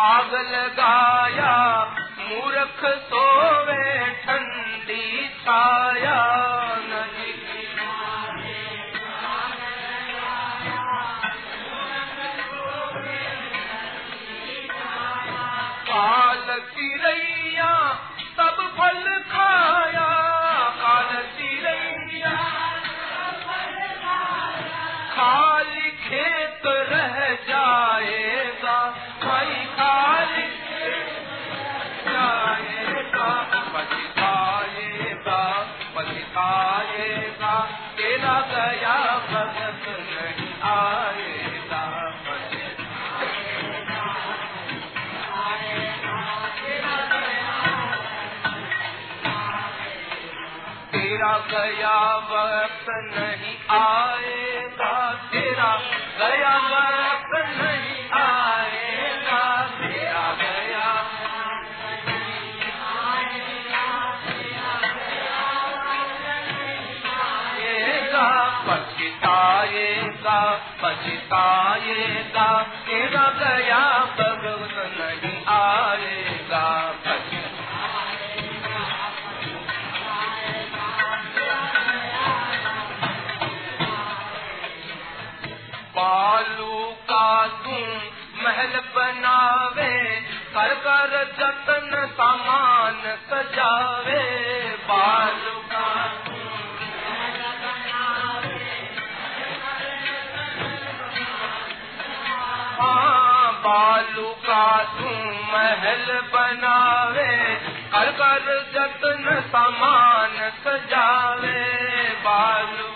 [0.00, 1.54] पागल गाया
[51.68, 52.19] Yeah.
[93.56, 94.22] जावे
[94.90, 95.86] बालू का
[102.80, 104.64] हाँ बालू का
[104.98, 105.08] तू
[105.52, 107.32] महल बनावे,
[108.00, 109.24] कर कर जतन
[109.54, 111.62] सामान सजावे
[112.26, 112.89] बालू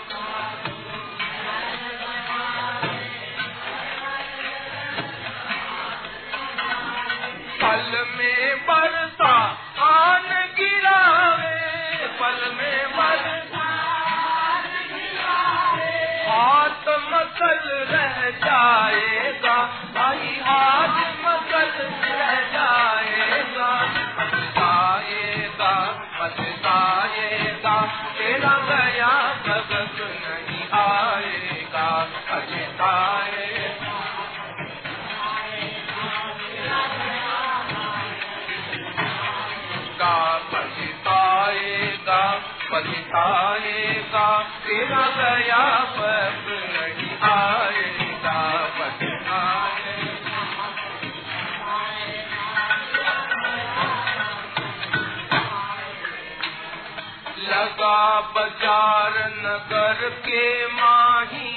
[58.35, 59.13] बाज़ार
[59.45, 61.51] नगर के माही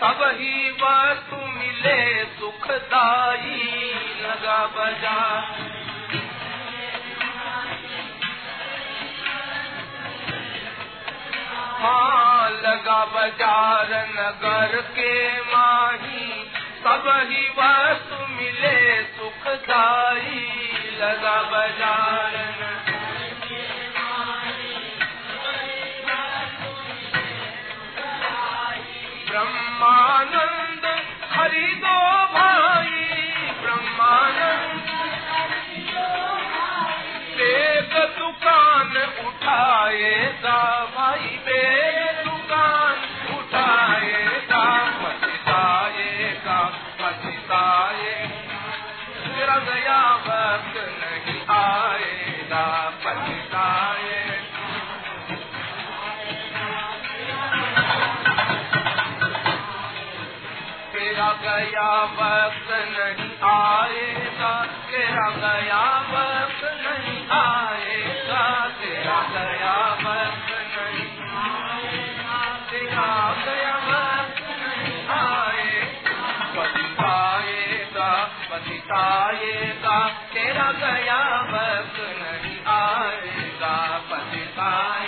[0.00, 3.58] तब ही वस्तु मिले सुखदाई।
[4.22, 5.42] लगा बाज़ार
[11.82, 12.39] हाँ
[12.90, 16.50] का बाज़ार नगर के माही
[16.84, 20.40] सब ही वस्तु मिले सुखदाई।
[21.00, 22.32] लगा बजार
[29.30, 30.59] ब्रह्मानंद
[61.50, 64.50] गया वक्त नहीं आएगा
[64.88, 65.80] तेरा गया
[66.10, 68.42] वक्त नहीं आएगा
[68.76, 71.08] तेरा गया वक्त नहीं
[72.70, 73.08] तेरा
[73.40, 78.10] गया वक्त नहीं आएगा पछताएगा
[78.46, 79.98] पछताएगा
[80.32, 81.20] तेरा गया
[81.50, 83.76] वक्त नहीं आएगा
[84.12, 84.99] पछताएगा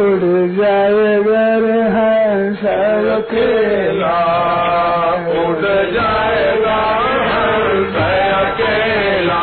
[0.00, 2.60] उड़ जाएगा रे हंस
[3.14, 4.18] अकेला
[5.40, 5.66] उड़
[5.96, 6.78] जाएगा
[7.32, 7.96] हंस
[8.36, 9.42] अकेला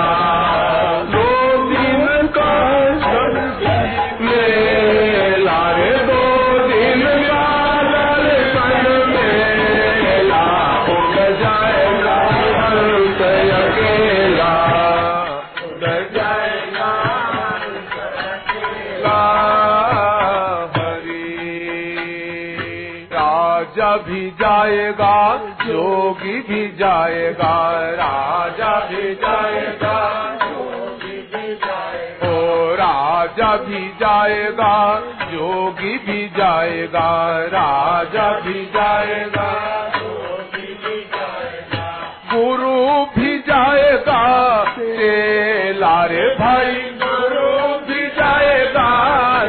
[27.38, 29.95] जाएगा राजा भी जाएगा।
[32.28, 34.75] ओ राजा भी जाएगा
[35.31, 37.10] जोगी भी जाएगा
[37.48, 39.48] राजा भी जाएगा।
[42.34, 44.22] गुरु भी जाएगा
[44.80, 48.90] चेला रे भाई। गुरु भी जाएगा।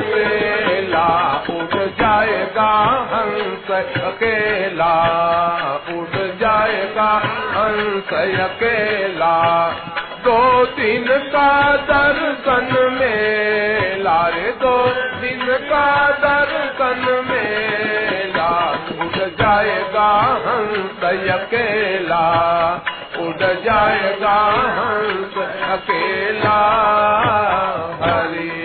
[0.00, 1.08] चेला
[1.50, 2.70] उठ जाएगा
[3.12, 3.70] हंस
[4.04, 4.94] अकेला
[5.88, 6.17] उठ
[6.98, 9.68] जाएगा हंस अकेला
[10.24, 14.86] दो दिन का दर्शन मेला रे दो
[15.20, 20.10] दिन का दर्शन मेला। उठ जाएगा
[20.46, 22.24] हंस अकेला,
[23.18, 24.40] उड़ जाएगा
[24.78, 25.34] हंस
[25.70, 26.58] अकेला।
[28.02, 28.57] हरी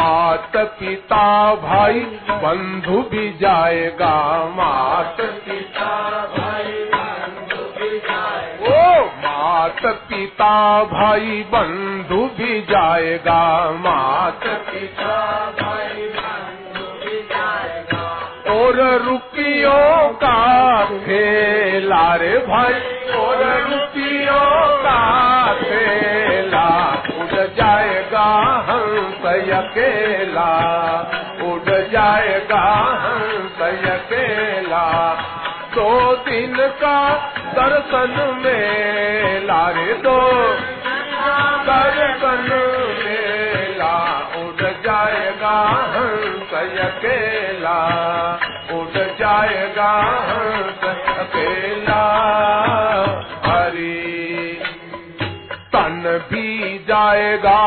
[0.00, 2.00] मात पिता भाई,
[2.30, 4.14] बंधु भी जाएगा
[4.56, 5.90] मात पिता
[6.38, 15.18] भाई, बंधु भी जाएगा। ओ मात पिता भाई, बंधु भी जाएगा मात पिता
[15.62, 18.06] भाई, बंधु भी जाएगा।
[18.54, 22.80] और रुपयों का खेला रे भाई,
[23.12, 25.00] और रुपयों का
[25.54, 26.19] खेला
[29.30, 30.50] अकेला,
[31.42, 32.62] उड़ जाएगा
[33.02, 35.14] हंस अकेला।
[35.74, 40.20] दो दिन का दर्शन मेला, रे दो
[41.66, 42.48] दर्शन
[43.04, 45.58] मेला, उड़ जाएगा
[45.94, 47.78] हंस अकेला,
[48.72, 49.92] उड़ जाएगा
[50.28, 52.02] हंस अकेला।
[53.46, 54.09] हरी
[56.90, 57.58] जाएगा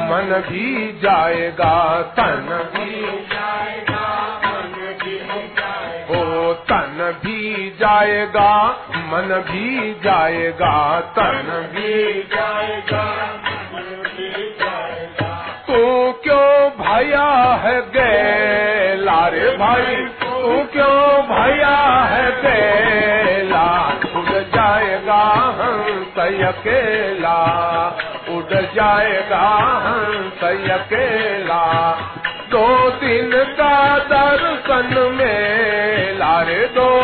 [0.00, 0.66] मन भी
[0.98, 1.74] जाएगा
[2.16, 2.90] तन भी
[3.32, 4.02] जाएगा
[4.44, 5.16] मन भी
[5.58, 8.50] जाएगा। ओ तन भी जाएगा
[9.10, 10.74] मन भी जाएगा
[11.16, 13.04] तन भी जाएगा
[15.66, 17.26] तू क्यों भया
[17.64, 19.96] है गैला रे भाई?
[20.22, 21.76] तू क्यों भया
[22.12, 23.66] है गैला
[24.16, 25.22] उड़ जाएगा
[25.58, 26.18] हंस
[26.48, 27.38] अकेला।
[28.48, 31.92] उड़ जाएगा हंस अकेला।
[32.50, 36.98] दो दिन का दर्शन मेला रे दो।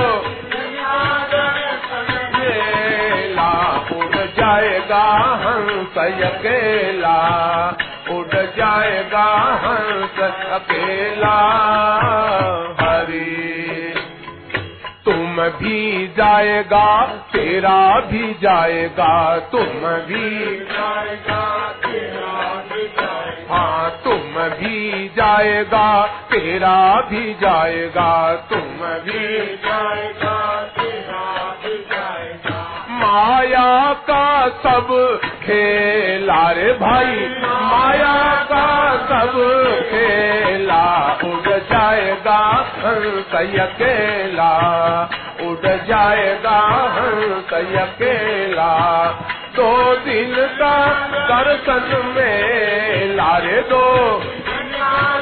[4.39, 5.05] जाएगा
[5.45, 7.19] हंस अकेला।
[8.11, 11.37] उड़ जाएगा हंस अकेला।
[12.81, 13.44] हरी
[15.49, 21.45] भी जाएगा, तेरा भी जाएगा, तुम भी जाएगा
[23.51, 31.94] हाँ तुम भी जाएगा, तेरा भी जाएगा, तुम भी जाएगा, तेरा भी जाएगा।
[33.15, 39.33] माया का सब खेला रे भाई। माया का सब
[39.87, 44.53] खेला, उड़ जाएगा हंस अकेला।
[45.41, 46.61] उड़ जाएगा
[46.97, 49.07] हंस अकेला।
[49.57, 50.93] दो दिन का
[51.43, 54.19] दर्शन में लारे दो।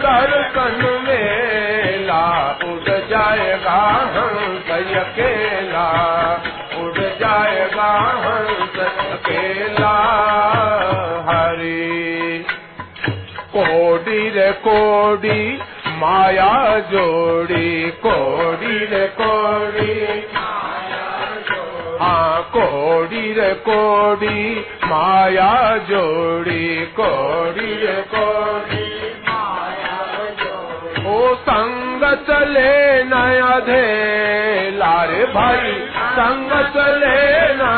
[0.06, 5.88] दर्शन मेला, उड़ जाएगा हंस अकेला।
[6.44, 6.51] उड़
[7.22, 7.90] जाएगा
[8.24, 9.96] हंस अकेला,
[11.28, 12.38] हरी।
[13.56, 20.26] कोडी रे कोडी, माया जोड़ी, कोडी रे कोडी।
[22.00, 29.02] हाँ कोड़ी रे कोड़ी, माया जोड़ी, कोड़ी रे कोड़ी।
[31.06, 37.20] ओ संग चले नया धे लारे भाई संगत ले
[37.58, 37.72] ना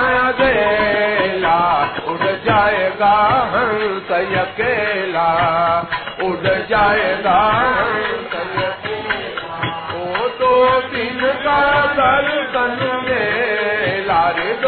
[2.12, 2.32] उड़ा
[4.08, 5.28] सयकेला
[6.26, 6.56] उड़े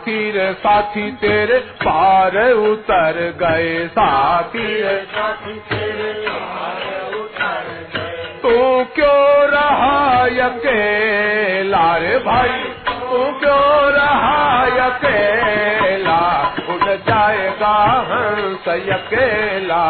[0.00, 8.84] साथी रे साथी तेरे पार उतर गए साथी रे। साथी तेरे पार उतर गए। तू
[8.94, 12.62] क्यों रहा अकेला रे भाई?
[12.88, 16.54] तू क्यों रहा अकेला?
[16.68, 17.76] उड़ जाएगा
[18.08, 19.84] हंस अकेला।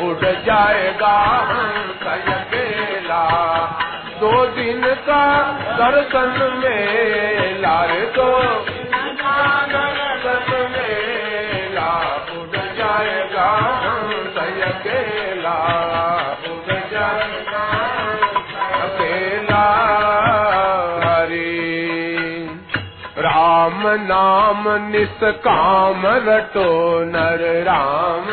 [0.00, 1.18] उड़ जाएगा
[1.50, 3.26] हंस अकेला।
[4.20, 8.32] दो दिन का दर्शन मेला रे दो
[10.24, 11.90] दर्शन मेला
[12.36, 13.48] उड़ जाएगा
[13.82, 14.36] हंस
[14.68, 15.56] अकेला
[16.50, 17.64] उड़ जाएगा
[18.86, 19.64] अकेला
[21.04, 21.52] हरे
[23.28, 26.70] राम नाम निष्काम रटो
[27.06, 28.24] नर राम।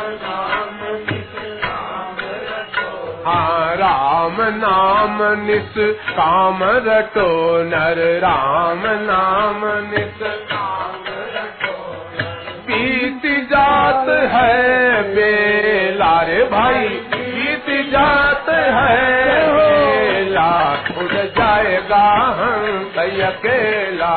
[8.83, 9.63] नाम
[23.43, 24.11] अकेला,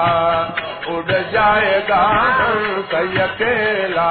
[0.88, 2.02] उड़ जाएगा
[2.38, 4.10] हंस अकेला।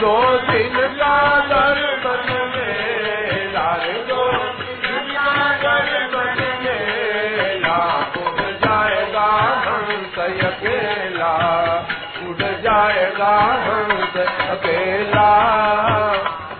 [0.00, 3.66] दो दिन का दर्शन मेला
[4.08, 4.22] दो
[4.60, 7.76] दिन का दर्शन मेला
[8.20, 9.26] उड़ जाएगा
[9.66, 11.34] हंस अकेला,
[12.28, 14.16] उड़ जाएगा हंस
[14.48, 15.28] अकेला।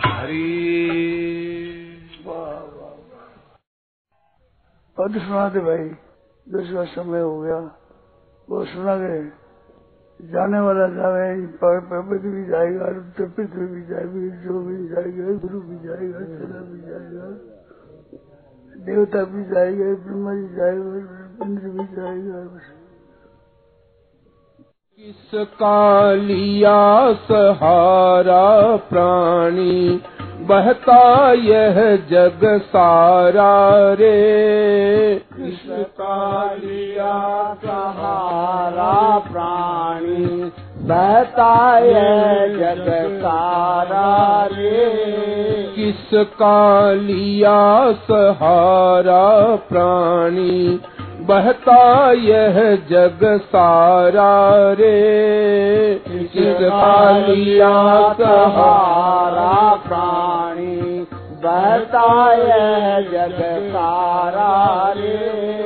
[0.07, 0.61] हरी
[4.99, 6.10] पद सुनाते भाई।
[6.51, 7.59] दूसरा समय हो गया।
[8.49, 9.21] वो सुना गए,
[10.21, 11.29] जाने वाला जावे
[11.61, 12.89] पृथ्वी भी जाएगा
[13.29, 17.29] पृथ्वी भी जाएगी, जो भी जाएगा, गुरु भी जाएगा, चला भी जाएगा,
[18.85, 20.93] देवता भी जाएगा, ब्रह्मा जी जाएगा
[21.45, 22.45] इंद्र भी जाएगा
[24.99, 26.81] किसका लिया
[27.13, 29.77] सहारा प्राणी
[30.51, 37.17] बहता यह जग सारा रे। किसका लिया
[37.65, 40.27] सहारा प्राणी
[40.89, 42.87] बहता है जग
[43.23, 44.09] सारा
[44.53, 44.87] रे।
[45.77, 50.81] किसका लिया सहारा प्राणी
[51.21, 52.59] बहता यह
[52.91, 54.33] जग सारा
[54.73, 54.95] रे।
[56.09, 57.75] किसका लिया
[58.13, 61.07] सहारा प्राणी
[61.45, 65.60] बहता है जग सारा रे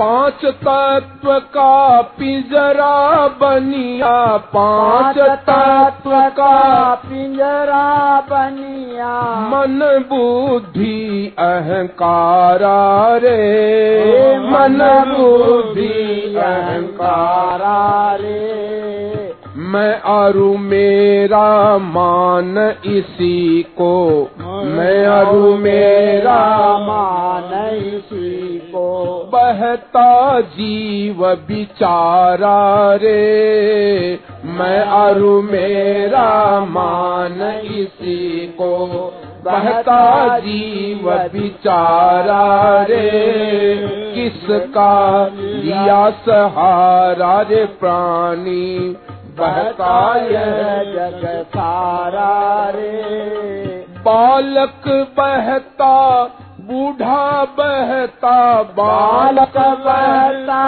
[0.00, 9.12] पांच तत्व का पिंजरा बनिया पांच तत्व का पिंजरा बनिया।
[9.48, 13.38] मन बुद्धि अहंकारा रे।
[14.38, 18.73] मन बुद्धि अहंकारा रे
[19.56, 24.30] मैं अरु मेरा मान इसी को।
[24.64, 38.46] मैं अरु मेरा मान इसी को। बहता जीव बिचारा रे। मैं अरु मेरा मान इसी
[38.46, 38.86] को।
[39.44, 43.24] बहता जीव बिचारा रे।
[44.14, 48.96] किसका लिया सहारा रे प्राणी?
[49.38, 50.58] बहता यह
[50.94, 51.22] जग
[51.56, 52.30] सारा
[52.74, 52.92] रे
[54.06, 54.82] बालक
[55.18, 55.94] बहता
[56.60, 60.62] बूढ़ा बहता बालक बहता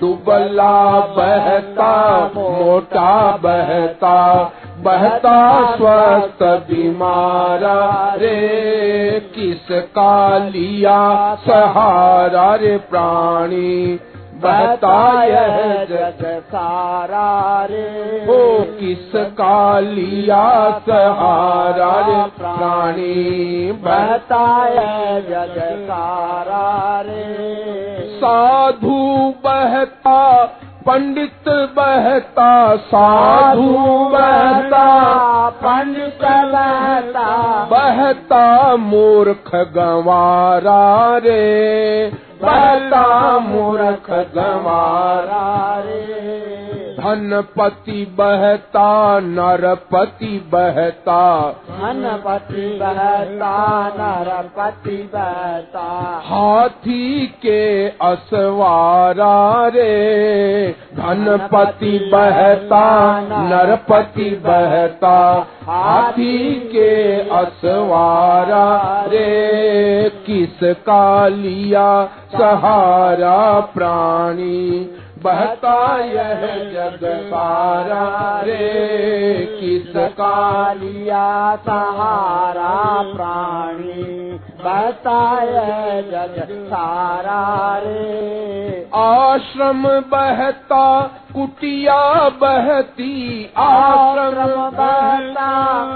[0.00, 8.48] दुबला बहता, मोटा बहता। बहता स्वस्थ बीमारा रे।
[9.34, 14.00] किसका लिया सहारा रे प्राणी?
[14.42, 22.30] बहता यह जग सारा रे हो किसका लिया सहारा रे?
[22.38, 23.72] प्राणी
[24.78, 27.62] है जग सारा रे
[28.16, 30.44] साधु बहता
[30.86, 33.78] पंडित बहता साधु
[34.12, 34.88] बहता
[35.48, 43.04] पंडित बहता। बहता मूर्ख गंवारा रे। बहता
[43.38, 45.44] मूर्ख गंवारा
[45.86, 46.71] रे
[47.02, 64.42] धनपति बहता नरपति बहता। धनपति बहता नरपति बहता। हाथी के असवारा रे धनपति बहता नरपति
[64.46, 74.98] बहता। हाथी के असवारा रे किसका लिया सहारा प्राणी?
[75.24, 84.40] बहता यह जग पारा रे। किसका लिया सहारा प्राणी?
[84.64, 91.02] बहता है जग सारा रे। आश्रम बहता
[91.34, 95.50] कुटिया बहती आश्रम बहता।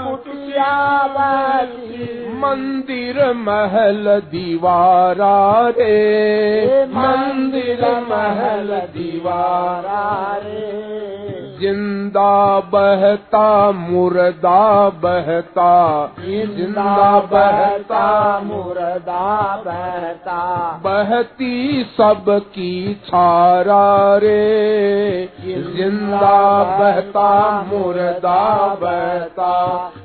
[0.07, 11.16] कुटिया बहती। मंदिर महल दीवारा रे। मंदिर महल दीवारा रे
[11.61, 15.71] ज़िंदा बहता मुर्दा बहता।
[16.19, 20.41] ज़िंदा बहता मुर्दा बहता।
[20.83, 29.53] बहती सबकी छारा रे। ज़िंदा बहता मुर्दा बहता।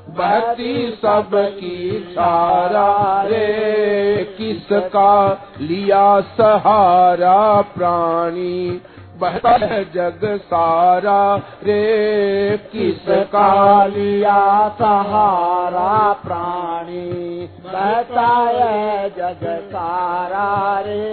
[0.09, 8.81] बहती सबकी छारा रे। किसका लिया सहारा प्राणी?
[9.23, 17.49] बहता है जग सारा। रे किसका लिया सहारा प्राणी?
[17.65, 21.13] बहता है जग सारा रे।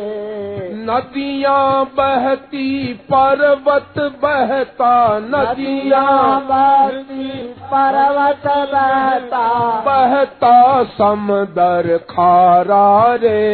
[0.74, 13.50] नदियाँ बहती, पर्वत बहता। नदियाँ बहती, पर्वत बहता। बहता समदर खारा रे।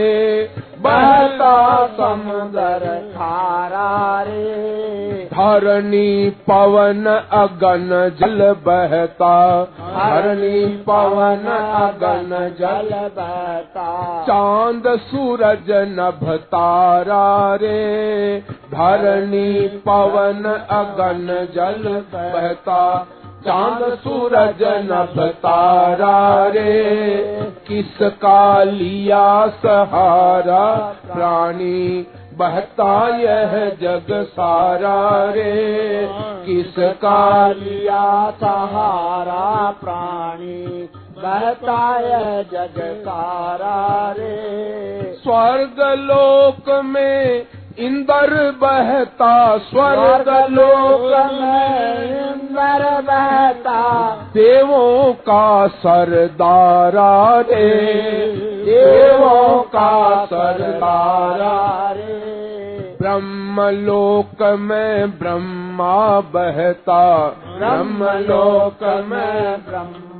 [0.86, 11.46] बहता समुदर खारा रे। धरणी पवन अगन जल बहता। धरणी पवन
[11.76, 18.40] अगन जल बहता। चांद सूरज नभ तारा रे।
[18.72, 23.08] धरणी पवन अगन जल बहता
[23.46, 26.84] चाँद सूरज नभ तारा रे
[27.68, 30.76] किसका लिया सहारा?
[31.14, 36.08] प्राणी बहता यह जग सारा रे
[36.46, 39.72] किसका लिया सहारा?
[39.84, 47.46] प्राणी बहता है जग सारा रे। स्वर्ग लोक में
[47.80, 53.82] इंद्र बहता स्वर्ग लोक में इंद्र बहता
[54.34, 57.12] देवों का सरदारा
[57.50, 57.68] रे
[58.66, 59.92] देवों का
[60.26, 61.54] सरदारा
[61.92, 67.04] रे ब्रह्मलोक में ब्रह्मा बहता
[67.58, 70.15] ब्रह्मलोक में ब्रह्मा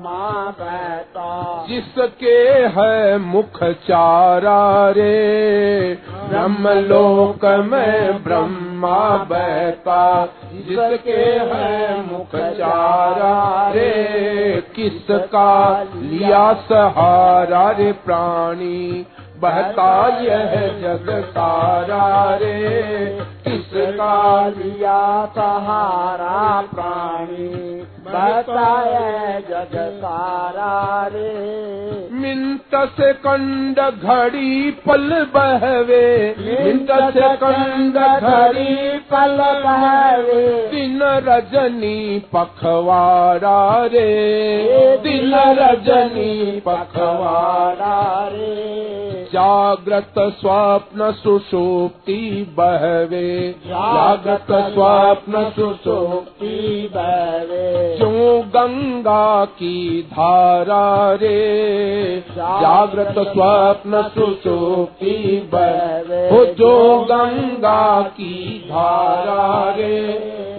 [0.60, 5.98] बहता जिसके है मुख चारा रे,
[6.30, 19.08] ब्रह्मलोक में ब्रह्मा बहता जिसके है मुख चारा रे, किसका लिया सहारा रे प्राणी?
[19.40, 27.85] बहता यह जग तारा रे, किसका लिया सहारा प्राणी?
[28.08, 39.00] बहता है जग सारा रे। मिनट से कंड घड़ी पल बहवे। मिनट से कंड घड़ी
[39.14, 54.48] पल बहवे। दिन रजनी पखवाड़ा रे। दिन रजनी पखवाड़ा रे जाग्रत स्वप्न सुषुप्ति बहवे। जाग्रत
[54.52, 62.24] स्वप्न सुषुप्ति बहवे। जो गंगा की धारा रे?
[62.32, 70.02] जागृत स्वप्न सुसुप्ति बह हो जो गंगा की धारा रे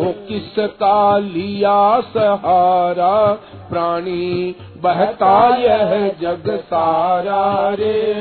[0.01, 3.33] वो किसका लिया सहारा
[3.71, 8.15] प्राणी बहता यह जग सारा रे।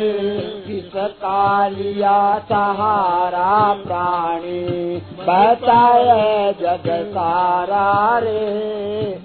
[0.67, 8.45] किसका लिया सहारा प्राणी। बताए जग सारा रे।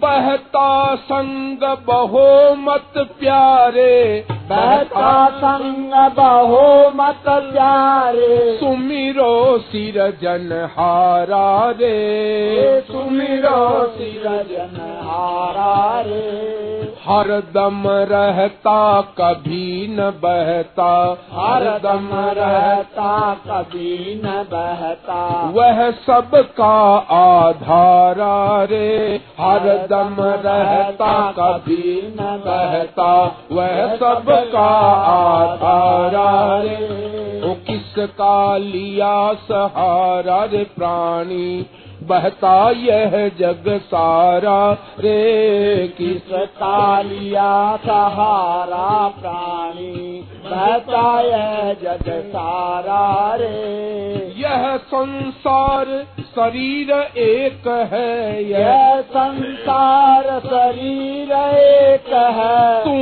[0.03, 12.85] बहता संग बहो मत प्यारे। बहता संग बहो मत प्यारे। सुमिरो सिर जन हारा रे।
[12.91, 16.60] सुमिरो सिर जन हारा रे।
[17.09, 28.65] हर दम रहता कभी न बहता। हर दम रहता कभी न बहता। वह सबका आधारा
[28.65, 34.69] रे। हर दम रहता कभी न बहता। वह सबका
[35.03, 37.11] आधारा रे।
[37.45, 41.67] वो किसका लिया सहारा रे प्राणी?
[42.11, 54.11] बहता यह जग सारा। रे किस किसका लिया सहारा प्राणी बहता है जग सारा। रे।
[54.37, 62.93] यह संसार शरीर एक है यह यह संसार शरीर एक है। तू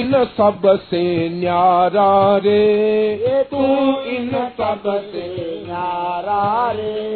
[0.00, 3.16] इन सबसे न्यारा। रे
[3.50, 3.64] तू
[4.00, 7.06] इन सबसे न्यारा। रे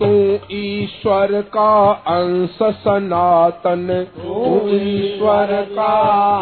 [0.00, 0.34] तू
[0.84, 5.92] ईश्वर का अंश सनातन। तू ईश्वर का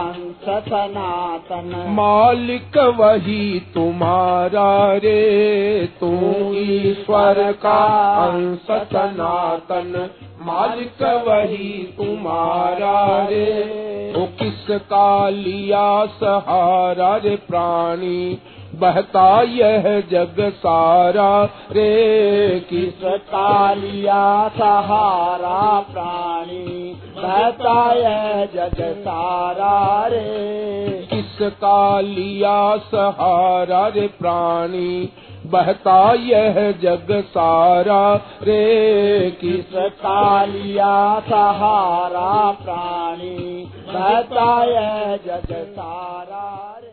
[0.08, 6.20] अंश सनातन। मालिक वही तुम्हारा रे। तू
[6.54, 7.84] ईश्वर का
[8.26, 18.38] अंश सनातन। मालिक वही तुम्हारा रे। वो किसका लिया सहारा रे प्राणी?
[18.74, 31.08] बहता यह जग सारा। रे किस किसका लिया सहारा प्राणी, बहता है जग सारा। रे
[31.10, 35.12] किसका लिया सहारा रे प्राणी,
[35.46, 46.91] बहता यह जग सारा। रे किस किसका लिया सहारा प्राणी, बहता है जग सारा। रे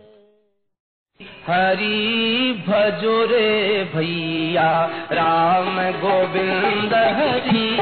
[1.49, 7.77] हरि भजो रे भैया, राम गोविंद हरी।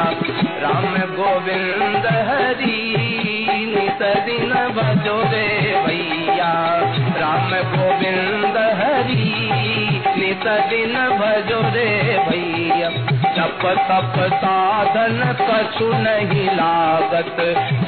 [0.62, 2.94] राम गोविंद हरी।
[3.66, 6.80] नित दिन भजो रे भैया,
[7.16, 8.43] राम गोविंद
[10.34, 12.88] नित दिन भजो रे भैया।
[13.32, 17.36] जप तप साधन कछु नहीं लागत।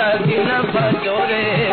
[0.00, 1.63] नित दिन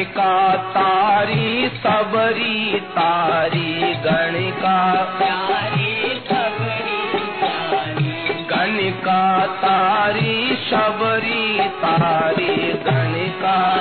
[0.00, 4.76] गणिका तारी सबरी तारी गणिका
[8.50, 13.79] गणिका तारी। सबरी तारी गणिका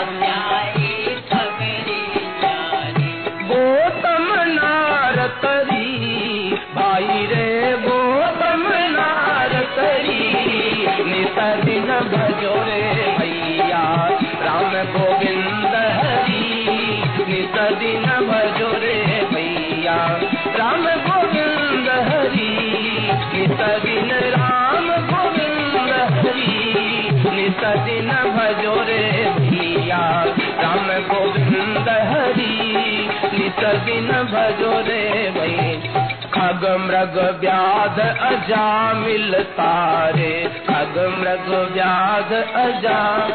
[33.64, 43.30] दिन भजो रे भैया खग मृग व्याध अजा मिल तारे खग मृग व्याध अजा।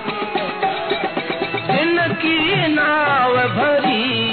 [1.71, 4.25] जिनकी नाव भरी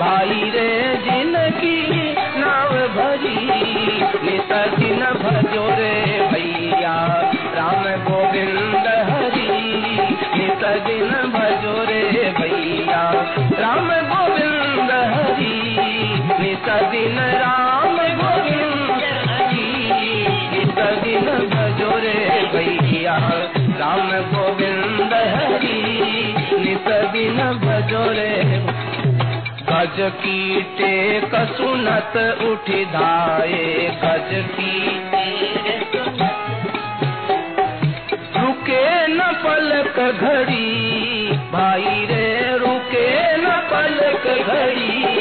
[0.00, 3.46] भाई रे जिनकी नाव भरी।
[4.24, 7.22] नित दिन भजो रे भैया,
[7.54, 9.66] राम गोविंद हरी।
[10.38, 13.12] नित दिन भजो रे भैया,
[13.58, 14.55] राम गोविंद
[15.36, 15.76] हरि
[16.40, 16.68] नित
[17.34, 19.02] राम गोविंद
[23.80, 25.80] राम गोविंद हरि
[26.58, 28.32] नित दिन भजो रे
[29.70, 34.76] गज की टेक सुनत उठ धाये, गज की
[38.36, 40.70] रुके न पलक घड़ी,
[41.52, 45.15] भाई रे, रुके न पलक घड़ी।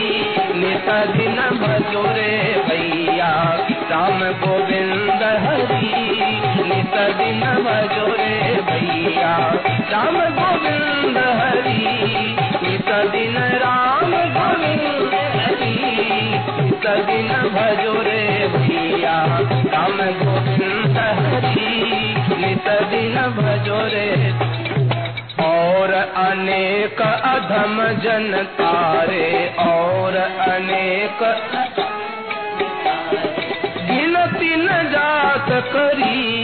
[0.55, 3.57] नित दिन भजो रे भैया,
[3.91, 6.15] राम गोविंद हरी।
[6.63, 9.37] नित दिन भजो रे भैया,
[9.91, 11.95] राम गोविंद हरी।
[12.67, 15.85] नित दिन राम गोविंद हरि।
[16.63, 22.15] नित दिन भजो रे भैया, राम गोविंद हरी।
[22.45, 24.33] नित दिन भजो रे।
[25.43, 29.74] और अनेक अधम जन तारे, और
[30.15, 31.19] अनेक।
[33.91, 36.36] गिनती न जात करी।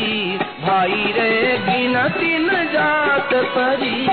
[0.61, 4.07] भाई रे, गिनती न जात करी।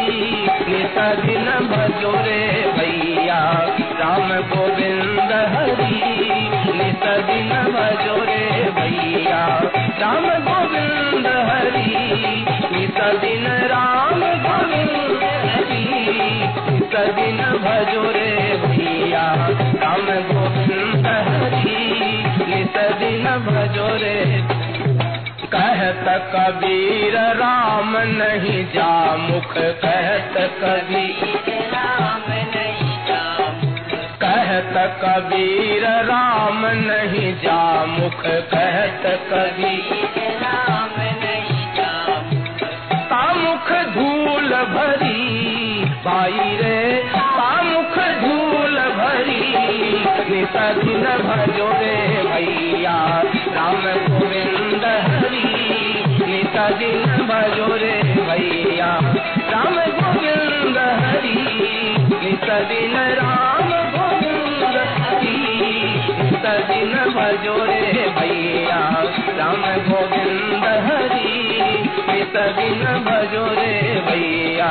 [0.73, 3.67] नित दिन भजो रे भैया,
[4.01, 6.21] राम गोविंद हरि।
[6.73, 15.38] नित दिन भजो रे भैया, राम गोविंद हरि। नित दिन राम गोविंद
[17.07, 19.35] दिन भजो रे भैया
[19.83, 21.89] राम गोविंद हरि
[23.47, 24.45] भजो रे
[25.53, 31.39] कहत कबीर, राम नहीं जा मुख, कहत कबीर।
[34.23, 40.09] कहत कबीर, राम नहीं जा मुख, कहत कबीर।
[43.11, 45.18] तामुख धूल भरी
[46.05, 46.77] भाई रे
[47.15, 49.41] पामुख धूल भरी
[50.31, 51.97] नित दिन भजो रे
[52.29, 52.97] भैया,
[53.57, 55.43] राम गोविंद हरी
[56.31, 57.97] नित दिन भजो रे
[58.29, 58.91] भैया,
[59.53, 61.37] राम गोविंद हरी
[62.25, 63.71] नित दिन राम
[66.49, 68.81] दिन भजो रे भैया।
[69.39, 71.49] राम गोविंद हरि
[72.09, 74.71] नित दिन भजो रे भैया।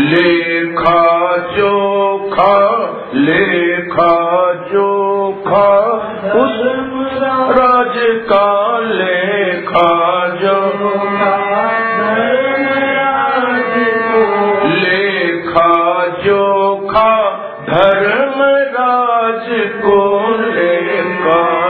[0.03, 2.77] लेखा जोखा
[3.13, 5.93] लेखा जोखा,
[6.35, 6.76] उस
[7.39, 7.93] राज
[8.29, 11.35] का लेखा जोखा
[14.65, 17.13] लेखा जोखा
[17.69, 18.41] धर्म
[18.79, 19.47] राज
[19.85, 21.67] को लेखा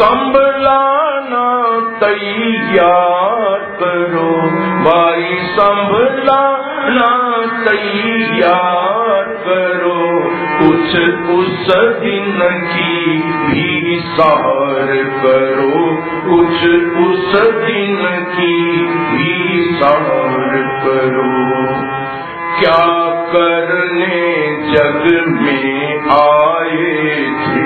[0.00, 1.46] संभलाना
[2.00, 4.32] तैयार करो।
[4.84, 7.10] भाई, संभलाना
[7.68, 9.27] तैयार
[10.58, 10.98] कुछ
[11.38, 12.40] उस दिन
[12.74, 14.86] की भी सार
[15.22, 15.96] करो।
[16.30, 16.56] कुछ
[17.06, 17.98] उस दिन
[18.36, 20.52] की भी सार
[20.84, 21.58] करो।
[22.60, 24.16] क्या करने
[24.72, 27.57] जग में आए थे?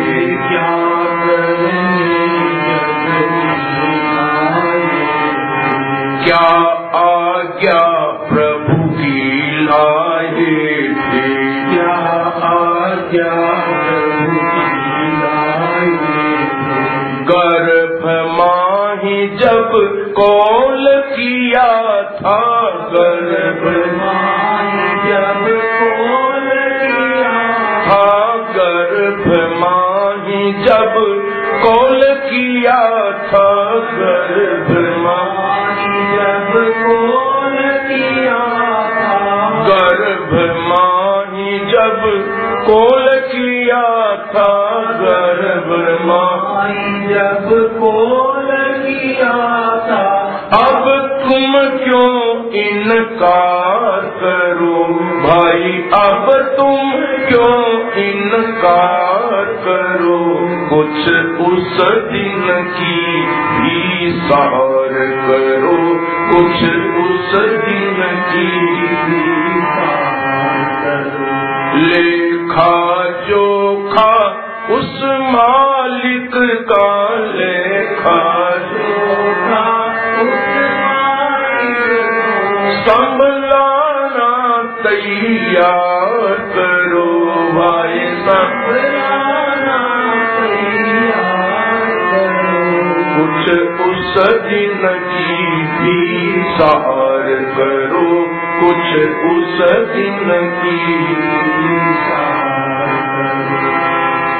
[36.53, 37.02] Senhor.
[94.15, 98.11] सजन की भी सहार करो
[98.61, 98.93] कुछ
[99.31, 99.63] उस
[99.95, 100.77] दिन की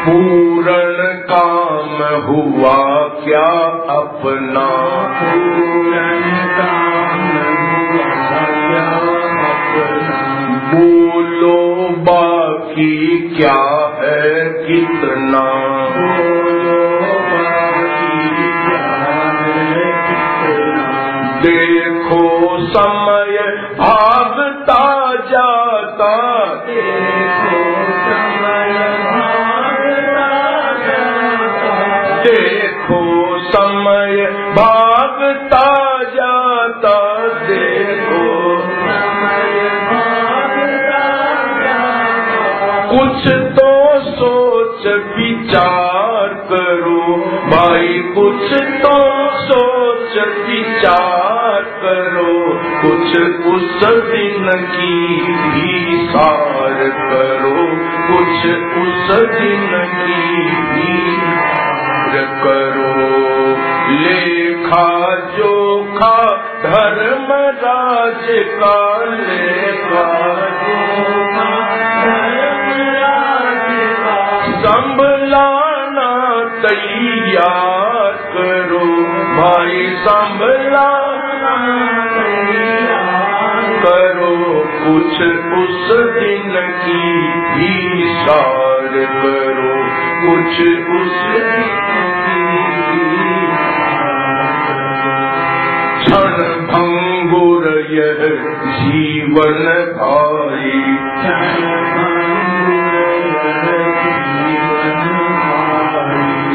[0.05, 0.97] पूरण
[1.31, 2.77] काम हुआ
[3.25, 3.62] क्या
[50.73, 57.69] विचार करो। कुछ उस दिन की भी सार करो।
[58.07, 58.47] कुछ
[58.83, 60.93] उस दिन की भी
[62.17, 63.13] करो।
[63.99, 64.32] ले
[86.87, 88.93] की भी सार
[89.23, 89.73] करो,
[90.25, 90.61] कुछ
[91.01, 91.53] उसे
[95.99, 98.21] क्षण भंगुर यह
[98.79, 99.69] जीवन
[99.99, 100.83] भाई।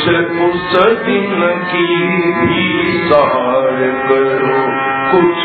[0.07, 1.85] मुझको सदिन की
[2.33, 4.59] भी सहार करो
[5.11, 5.41] कुछ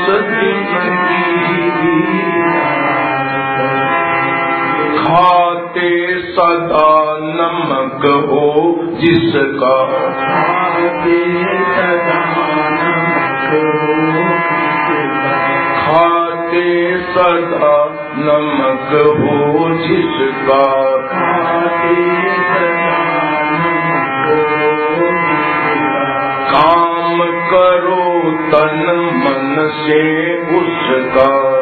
[0.00, 1.94] सदिन की भी
[4.98, 5.92] खाते
[6.32, 6.90] सदा
[7.30, 8.44] नमक हो
[9.00, 9.72] जिसका
[10.18, 11.22] खाते
[11.72, 12.20] सदा
[12.74, 14.28] नमक हो
[15.80, 16.68] खाते
[17.08, 17.74] सदा
[18.20, 20.62] नमक हो जिसका
[21.08, 22.23] खाते
[26.54, 28.82] काम करो तन
[29.16, 30.02] मन से
[30.58, 31.54] उसका।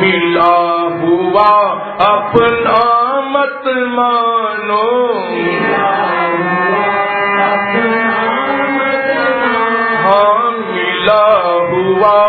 [0.00, 0.54] मिला
[1.02, 1.50] हुआ
[2.10, 2.80] अपना
[3.20, 5.12] मत मानो।
[10.06, 11.24] हाँ मिला
[11.70, 12.22] हुआ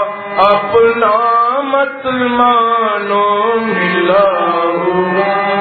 [0.49, 1.13] अपना
[1.61, 4.25] मत मानो। मिला
[4.83, 5.52] हुआ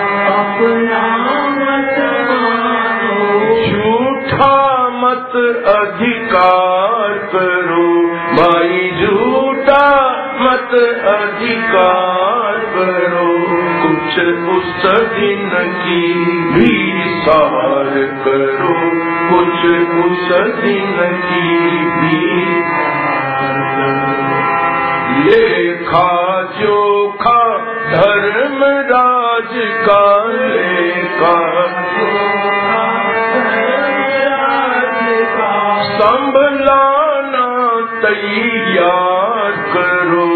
[3.68, 5.36] झूठा मत
[5.66, 10.74] अधिकार करो। भाई, झूठा मत
[11.06, 13.38] अधिकार करो।
[13.82, 14.20] कुछ
[14.56, 15.50] उस दिन
[15.86, 16.14] की
[16.52, 17.90] भी सार
[18.24, 18.92] करो।
[19.28, 19.64] कुछ
[20.04, 22.42] उस दिन की भी
[25.24, 27.41] लेखा जोखा धर्म
[27.92, 29.52] राज
[29.88, 31.62] का। लेखा
[35.84, 37.46] संभलाना
[38.02, 40.28] तैयार करो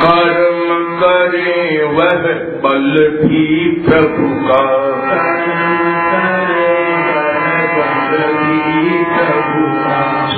[0.03, 0.69] कर्म
[0.99, 2.23] करे वह
[2.63, 4.87] बल भी प्रभु का।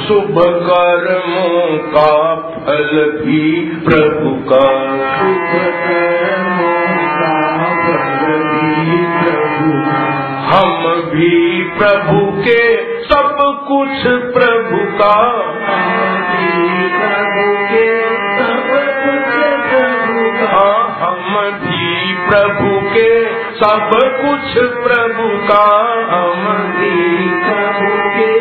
[0.08, 0.36] शुभ
[0.70, 4.90] कर्मों का फल भी प्रभु का।
[10.50, 12.62] हम भी प्रभु के
[13.04, 13.38] सब
[13.68, 15.16] कुछ प्रभु का।
[20.54, 23.10] हाँ हम भी प्रभु के
[23.60, 23.92] सब
[24.22, 25.66] कुछ प्रभु का।
[26.12, 26.98] हम भी
[27.44, 28.32] प्रभु के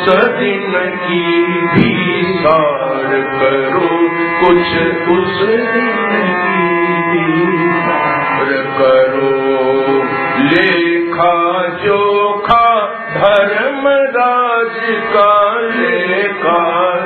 [0.04, 1.22] उस दिन की
[1.68, 3.89] भी सार करो,
[4.39, 4.72] कुछ
[5.10, 6.64] उस दिन की
[8.78, 9.30] करो।
[10.43, 11.36] लेखा
[11.84, 12.66] जोखा
[13.16, 14.80] धर्म राज
[15.14, 15.32] का
[15.70, 16.60] लेखा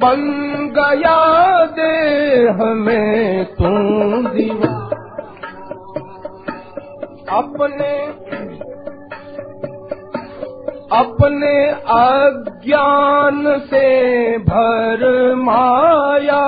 [0.04, 0.22] बन
[0.76, 1.18] गया
[1.64, 3.68] देह में तू
[4.28, 4.84] दीवाना
[7.36, 7.92] अपने
[10.92, 13.86] अपने अज्ञान से
[14.38, 16.42] भर माया,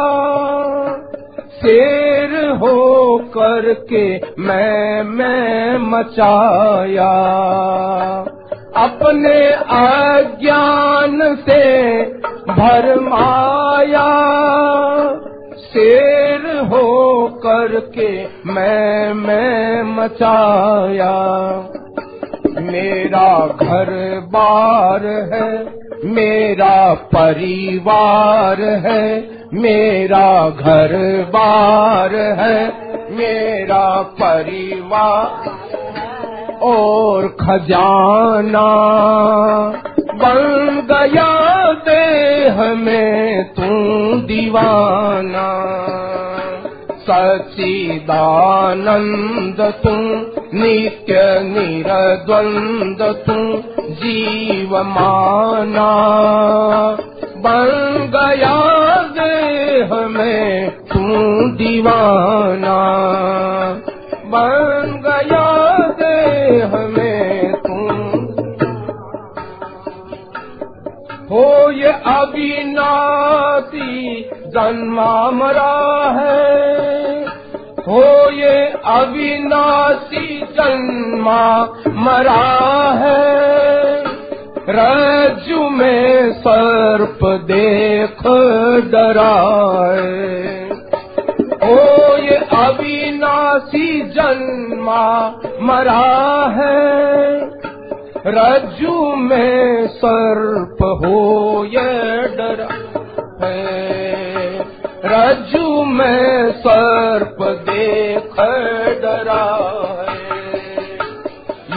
[1.56, 4.04] शेर हो करके
[4.42, 7.12] मैं मैं मचाया।
[8.76, 9.40] अपने
[9.76, 11.62] अज्ञान से
[12.50, 14.08] भर माया
[15.56, 18.08] शेर हो करके
[18.46, 21.14] मैं मैं मचाया।
[22.60, 23.90] मेरा घर
[24.32, 25.50] बार है,
[26.04, 30.96] मेरा परिवार है, मेरा घर
[31.28, 32.66] बार है,
[33.10, 35.65] मेरा परिवार
[36.62, 38.68] और खजाना
[40.14, 41.72] बन गया
[44.20, 45.48] दीवाना।
[47.08, 49.96] सचिदानंद तू
[50.58, 53.62] नित्य निरद्वंद तू
[53.94, 55.92] जीव माना
[57.36, 59.94] बन गया देह
[60.92, 61.04] तू
[61.48, 62.78] दीवाना।
[64.26, 65.55] बन गया
[72.06, 77.26] ये अविनाशी जन्मा मरा है।
[77.88, 84.04] हो ये अविनाशी जन्मा मरा है।
[84.68, 88.16] रज्जु में सर्प देख
[88.90, 90.70] डराए।
[91.62, 97.65] ओ ये अविनाशी जन्मा मरा है।
[98.28, 103.00] रज्जु में सर्प हो ये डरा
[103.46, 104.06] है।
[105.04, 108.32] रज्जु में सर्प देख
[109.00, 109.44] डरा
[110.10, 110.16] है।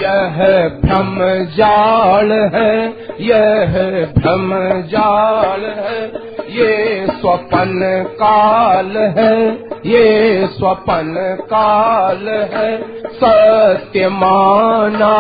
[0.01, 3.74] यह भ्रम जाल है यह
[4.17, 4.49] भ्रम
[4.82, 6.05] जाल है,
[6.49, 9.51] ये स्वपन काल है,
[9.86, 15.15] ये स्वपन काल है, सत्य माना।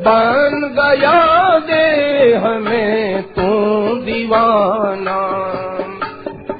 [0.00, 3.50] बन गया दे हमें तू
[3.96, 5.20] दीवाना।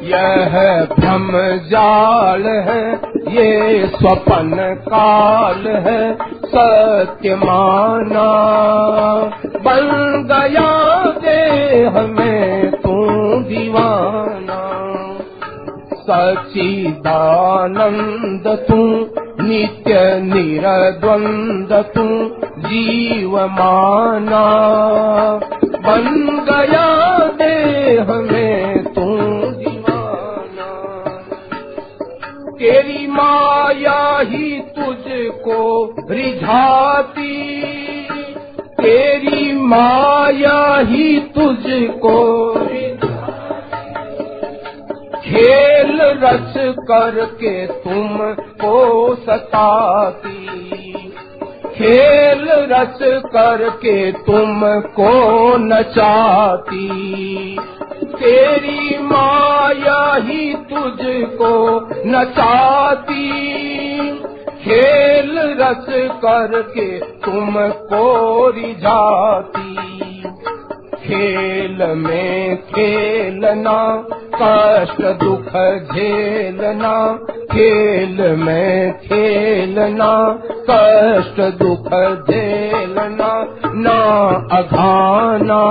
[0.03, 3.04] यह भ्रम जाल है
[3.35, 8.31] ये स्वपन काल है सत्य माना।
[9.59, 14.75] बन गया देह में तू दीवाना।
[15.95, 18.77] सचिदानंद तू
[19.45, 22.07] नित्य निरद्वंद तू
[22.69, 24.47] जीव माना
[25.87, 26.07] बन
[26.51, 28.34] गया देह में
[33.15, 37.65] माया ही तुझको रिझाती।
[38.81, 42.55] तेरी माया ही तुझको
[45.21, 50.47] खेल रच करके तुम को सताती।
[51.75, 55.13] खेल रच करके तुम को
[55.57, 56.89] नचाती।
[58.15, 63.31] तेरी माया ही तुझको नचाती।
[64.65, 65.87] खेल रस
[66.25, 70.04] करके तुमको रिझाती।
[71.05, 75.49] खेल में खेलना कष्ट दुख
[75.95, 77.19] झेलना
[77.53, 80.39] खेल में खेलना
[80.71, 81.89] कष्ट दुख
[82.31, 83.33] झेलना
[83.75, 84.01] ना
[84.59, 85.63] अघाना।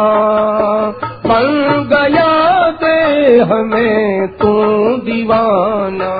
[1.26, 4.54] बन गया देह में तू
[4.98, 6.14] दीवाना।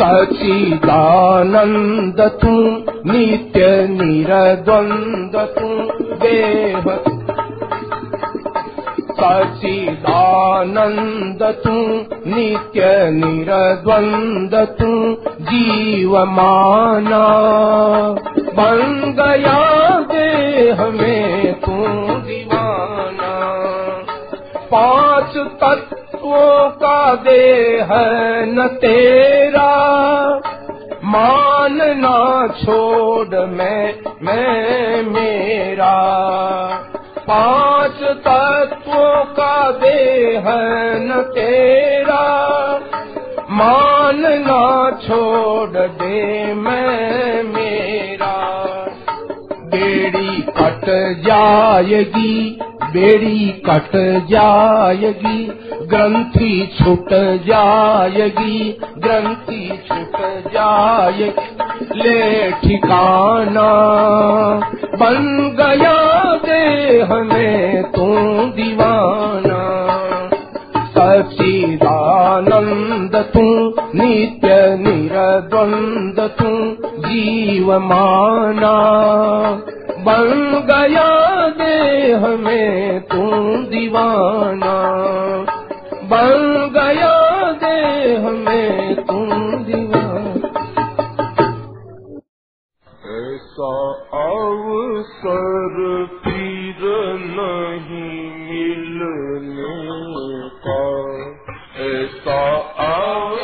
[0.00, 5.68] सचिदानंद तू नित्य निरद्वंद तू
[6.16, 6.84] देह
[9.20, 17.52] सचिदानंद तू नित्य निरद्वंद तू जीव माना
[18.32, 23.60] बन गया देह में तू दीवाना।
[24.56, 27.88] पांच तत्वों का देह
[28.44, 29.90] न तेरा।
[31.04, 36.20] मानना छोड़ मैं मैं मेरा
[37.32, 40.44] पाँच तत्वों का देह
[40.98, 42.40] न तेरा।
[43.50, 48.56] मानना छोड़ दे मैं मेरा।
[49.52, 50.86] बेड़ी कट
[51.26, 52.60] जाएगी
[52.92, 53.90] बेड़ी कट
[54.30, 55.40] जाएगी
[55.86, 57.08] ग्रंथि छूट
[57.46, 58.58] जाएगी
[58.98, 60.16] ग्रंथि छूट
[67.24, 68.06] में तू
[68.56, 69.60] दीवाना।
[70.94, 73.44] सचिदानंद तू
[73.94, 74.48] नित्य
[74.80, 76.50] निरद्वंद तू
[77.10, 78.76] जीव माना
[79.98, 80.28] बन
[80.70, 83.30] गया देह में तू
[83.70, 84.76] दीवाना।
[86.02, 89.26] बन गया देह में तू
[89.64, 90.10] दीवाना।
[93.30, 93.92] ऐसा
[94.32, 95.76] अवसर
[96.24, 96.76] फिर
[97.20, 99.80] नहीं मिलने
[100.66, 101.00] का।
[101.84, 102.56] ऐसा
[102.94, 103.39] अवसर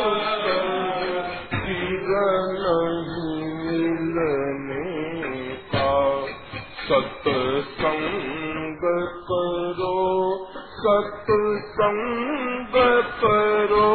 [10.77, 11.29] सत
[11.75, 12.75] संग
[13.21, 13.85] परो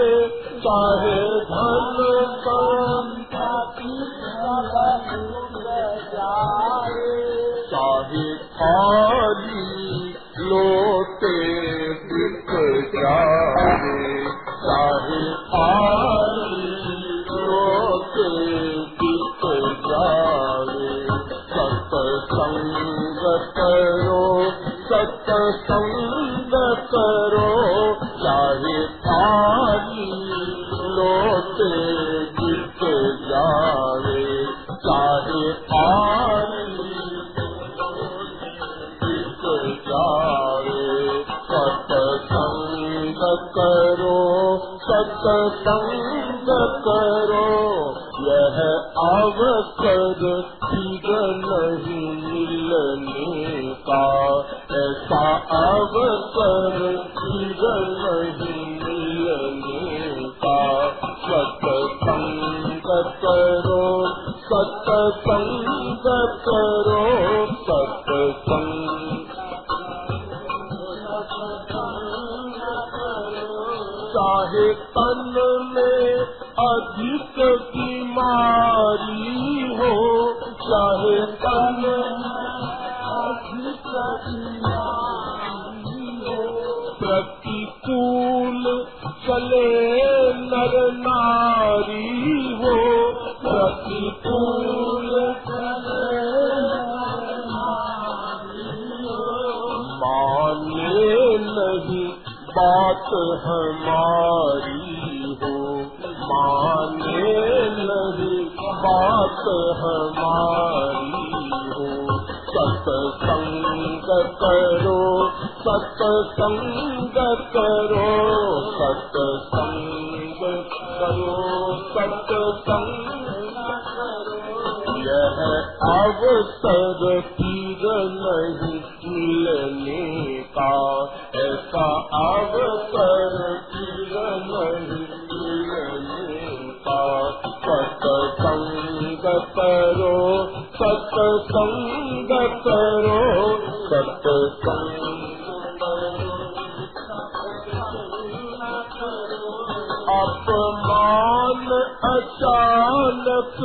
[150.47, 151.69] समान
[152.11, 153.59] अचानक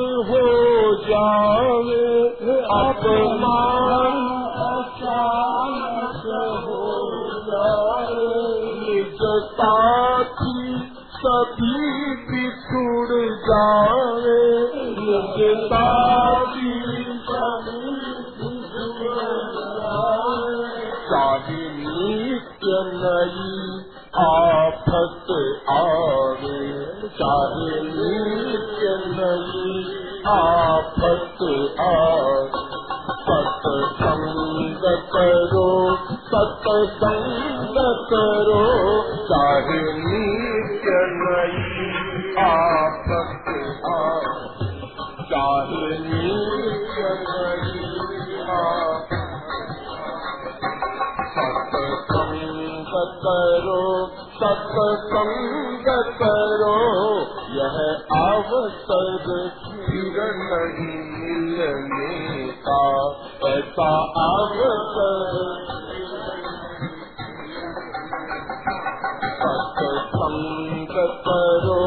[70.22, 71.80] सत्सङ्गतरो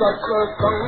[0.00, 0.79] सत्सङ्ग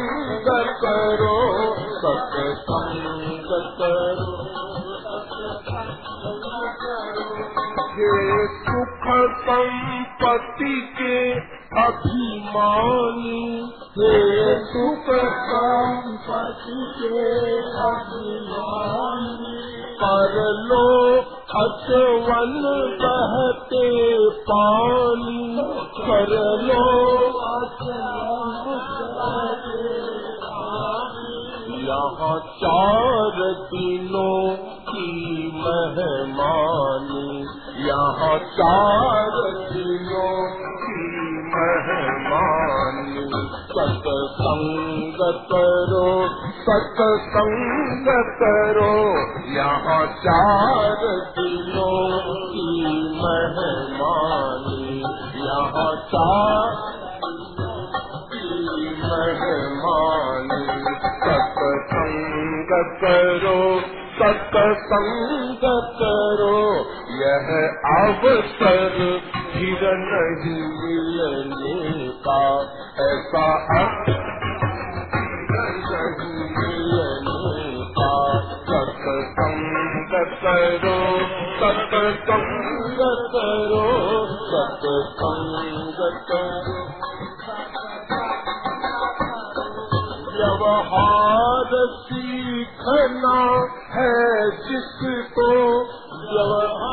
[44.52, 45.52] संगत
[45.90, 46.08] रो
[46.64, 48.08] सत्संग
[48.40, 48.88] करो
[49.52, 51.04] यहाँ चार
[51.38, 51.94] दिनों
[52.50, 52.66] की
[53.20, 54.82] मेहमानी
[55.44, 56.76] यहाँ चार
[58.34, 58.60] मेहमानी
[59.04, 59.96] मेहमा
[63.02, 63.58] करो
[64.22, 64.72] चारो
[66.00, 66.56] करो
[67.20, 67.48] यह
[67.92, 68.98] अवसर
[69.54, 70.26] हिरणसा
[73.76, 74.21] अर्थ
[80.42, 80.94] करो
[81.58, 81.92] सत
[82.28, 83.00] संग
[83.34, 83.82] करो
[84.46, 84.86] सत
[85.18, 86.80] संग करो
[90.36, 93.36] व्यवहार सीखना
[93.94, 94.10] है
[94.62, 95.50] जिसको
[96.32, 96.92] व्यवहार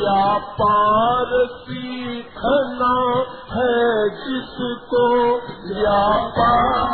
[0.00, 1.32] व्यापार
[1.62, 2.92] सीखना
[3.52, 3.74] है
[4.18, 5.06] जिसको
[5.70, 6.87] व्यापार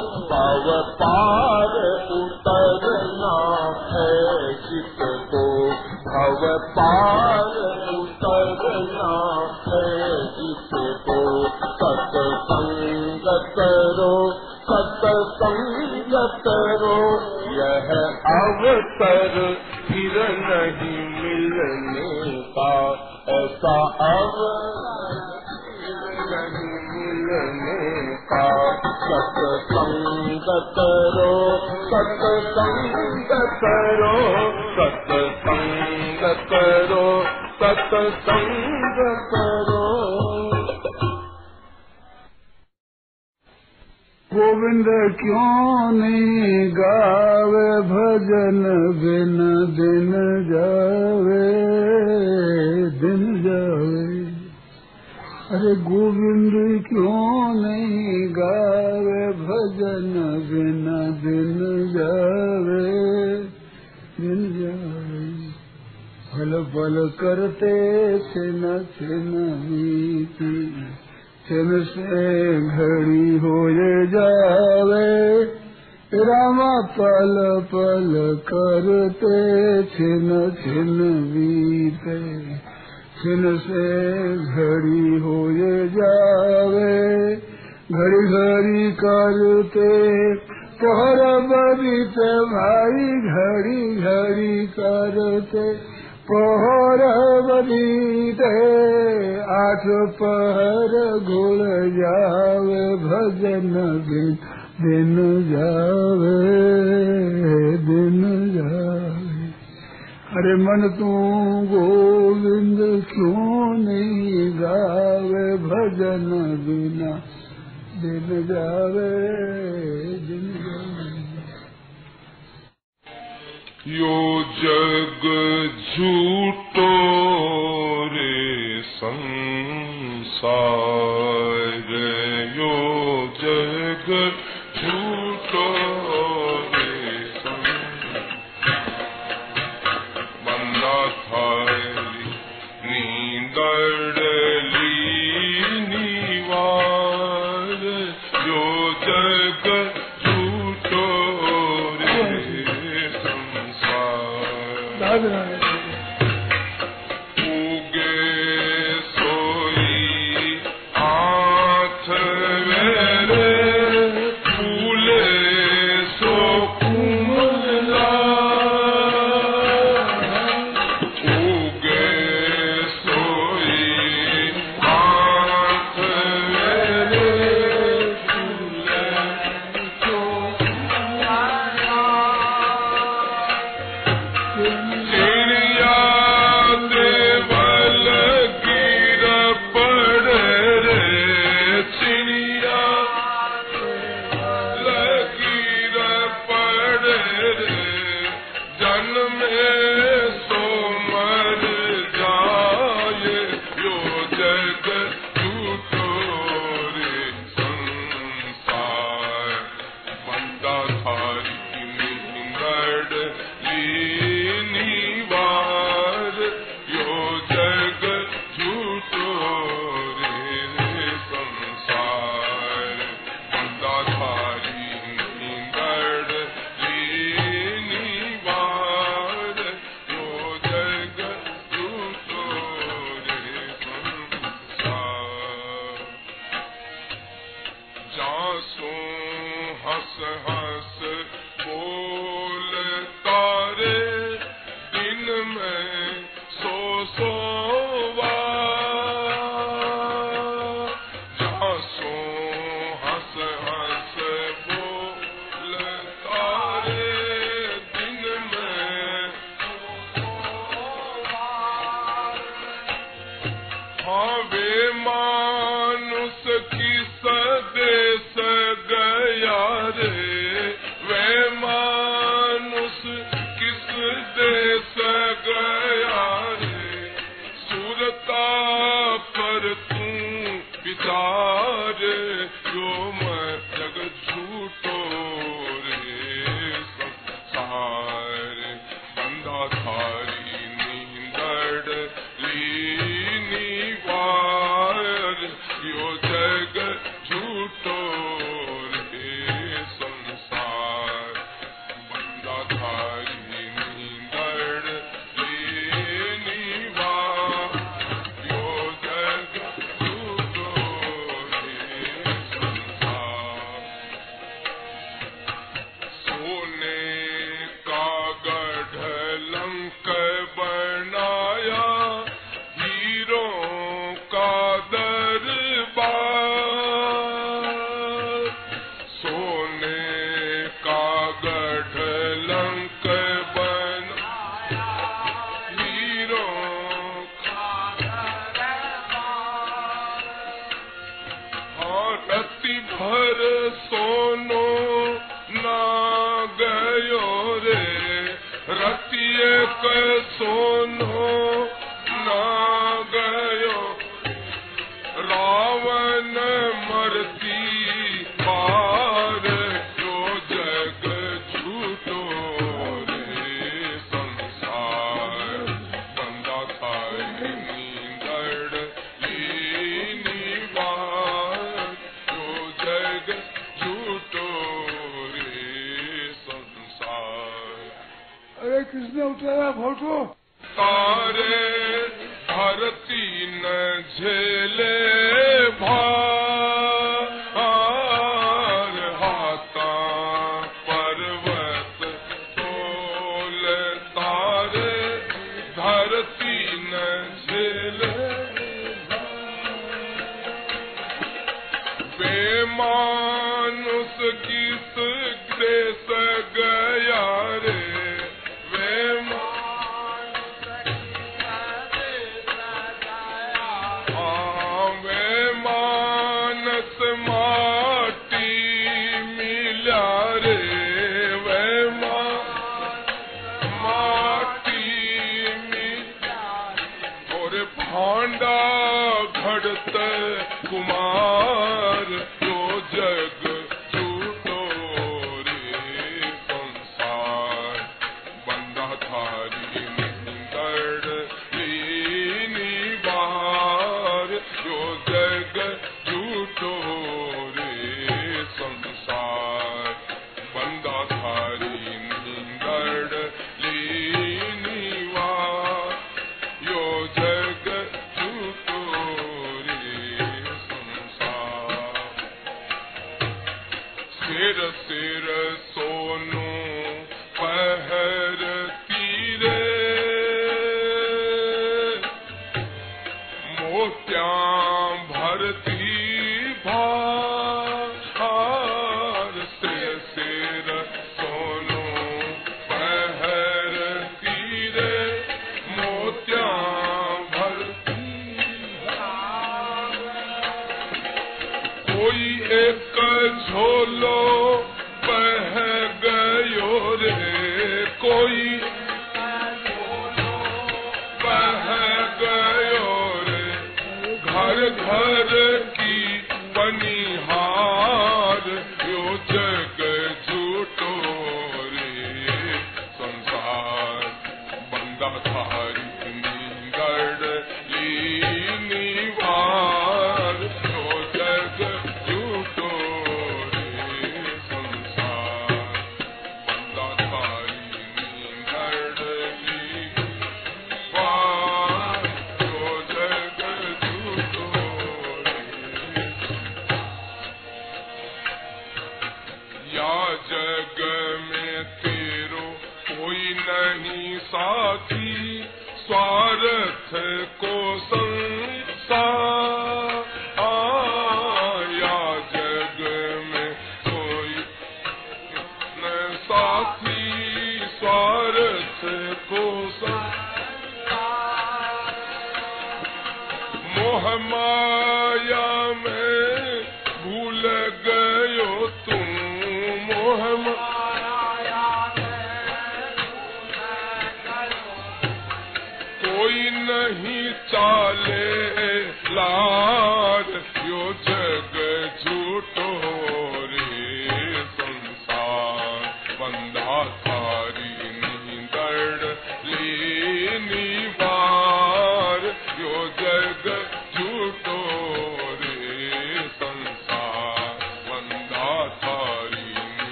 [38.26, 38.98] ಸಂಗ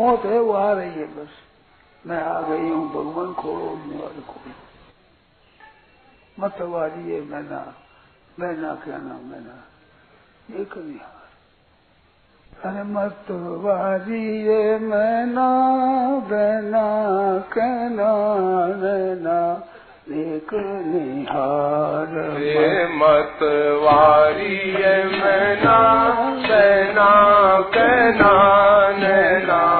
[0.00, 1.38] मौत है वो आ रही है बस।
[2.06, 3.54] मैं आ गई हूँ भगवान को
[3.86, 4.54] मत खोड़ो
[6.38, 9.56] मतवारी है मैं ना क्या ना मैं ना
[10.50, 11.00] ये कभी
[12.50, 15.48] अरे मतवारी ये मैना
[16.30, 16.84] बहना
[17.52, 18.10] कहना
[18.82, 19.38] रहना
[20.22, 20.54] एक
[20.86, 25.78] निहार ये मतवारी ये मैना
[26.48, 27.10] बहना
[27.76, 28.32] कहना
[28.98, 29.79] नैना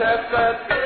[0.00, 0.77] हरि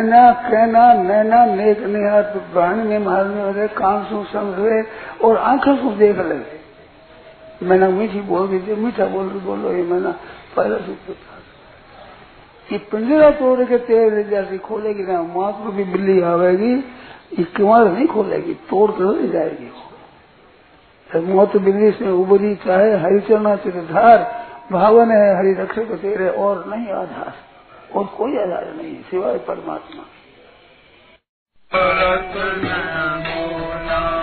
[0.00, 4.82] कहना कहना, नैना, नेक निहार प्राणी में मारने वाले कान सु समझे
[5.24, 6.60] और आँखों को देख ले
[7.66, 10.12] मैंने मीठी बोल दी थी, मीठा बोल बोलो, ये मैंने
[10.56, 11.14] पहले था।
[12.72, 16.74] ये पिंजरा तोड़ के तेरे जैसी खोलेगी ना, माँ को भी बिल्ली आवेगी,
[17.38, 19.70] ये किवाड़ नहीं खोलेगी, तोड़ कर ले जाएगी।
[21.34, 24.18] मौत बिल्ली से उबरी, चाहे हरिचरणा तेरे धार
[24.72, 27.49] भावन है, हरि रक्षक तेरे और नहीं आधार।
[27.94, 30.02] और कोई आधार नहीं सिवाय परमात्मा।
[31.74, 32.68] रत्न
[33.26, 34.20] मोना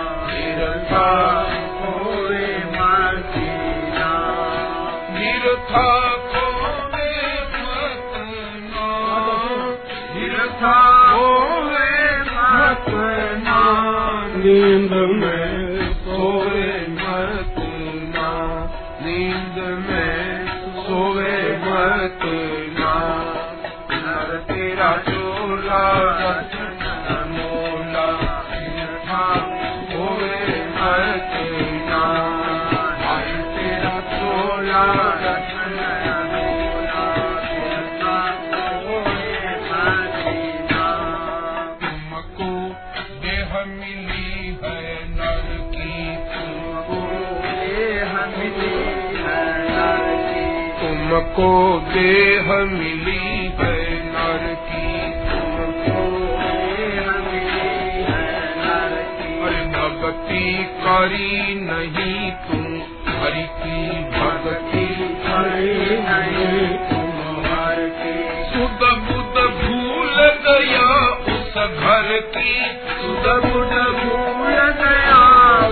[51.38, 53.74] तुमको देह मिली है
[54.04, 54.86] नर की
[55.26, 56.00] तुमको
[56.38, 57.68] देह मिली
[58.06, 58.24] है
[58.62, 60.42] नर की अरे भक्ति
[60.80, 62.64] करी नहीं तुम
[63.10, 63.78] हरि की
[64.16, 64.86] भक्ति
[65.26, 65.76] करी
[66.08, 68.16] नहीं तुम हर की।
[68.50, 70.16] सुध बुध भूल
[70.48, 70.88] गया
[71.34, 72.54] उस घर की।
[72.96, 75.22] सुध बुध भूल गया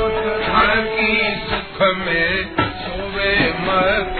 [0.06, 1.14] उस घर की
[1.50, 3.34] सुख में सोवे
[3.66, 4.15] मत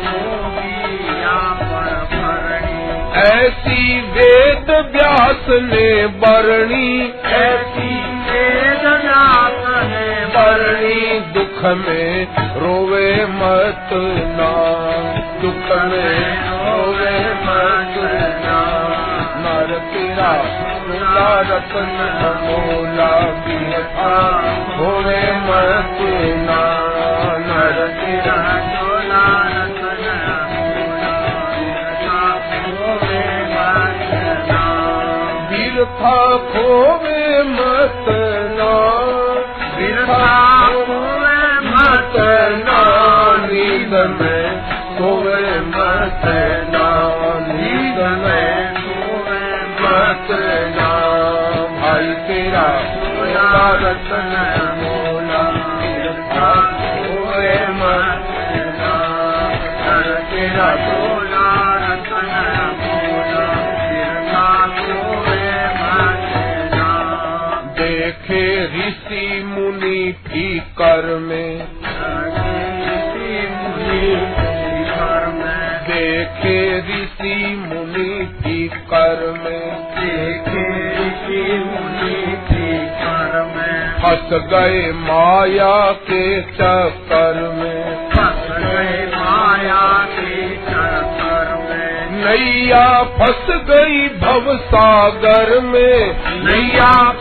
[0.06, 2.81] होगी यहाँ पर भरनी
[3.20, 7.19] ऐसी वेद व्यास ने बरणी।
[10.36, 13.89] बड़ी दुख में रोवे मत
[14.39, 14.52] ना।
[15.40, 16.36] दुख में
[16.74, 17.94] रोवे मत
[18.44, 18.61] ना।
[19.43, 20.32] नर पीरा
[20.86, 21.97] मिला रतन
[22.43, 24.19] मोला पीरा
[24.78, 25.98] रोवे मत
[26.47, 26.62] ना।
[27.39, 28.70] नर पीरा
[36.52, 38.19] खोवे मत
[84.31, 94.09] फंस गए माया के चक्कर में। फंस गए माया के चक्कर में। नैया फंस गई
[94.09, 97.12] भव सागर में। नैया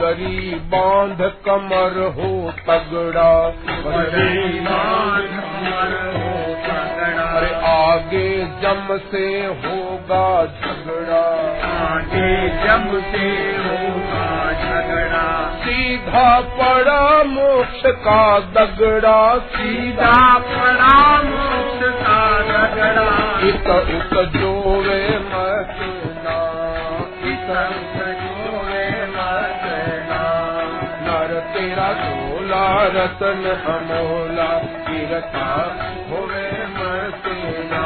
[0.00, 10.46] बदरी बाँध कमर हो तगड़ा। बदरी बाँध कमर हो तगड़ा। अरे आगे जम से होगा
[10.46, 11.26] झगड़ा।
[11.90, 13.28] आगे जम से
[13.66, 24.59] होगा झगड़ा। सीधा पड़ा मोक्ष का दगड़ा। सीधा पड़ा मोक्ष का दगड़ा। इत उत जो
[31.60, 33.42] तेरा झोला रतन
[33.72, 34.46] अमोला
[34.86, 35.48] तीरथा
[36.10, 36.46] होवे
[36.76, 37.82] मसेना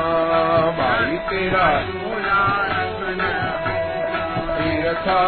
[0.78, 1.66] भाई तेरा
[4.58, 5.18] तीरथा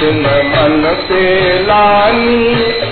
[0.00, 1.22] कृष्ण मन से
[1.62, 2.89] लानी।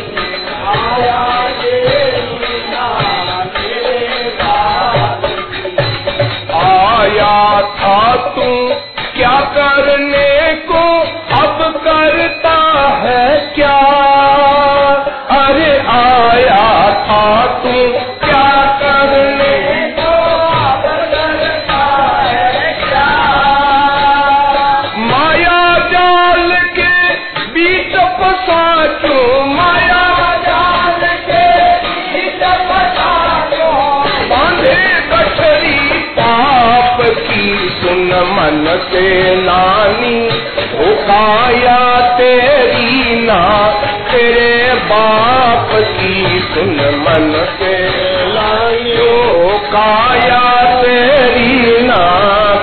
[49.78, 50.44] काया
[50.82, 51.98] तेरी ना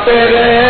[0.05, 0.64] तेरे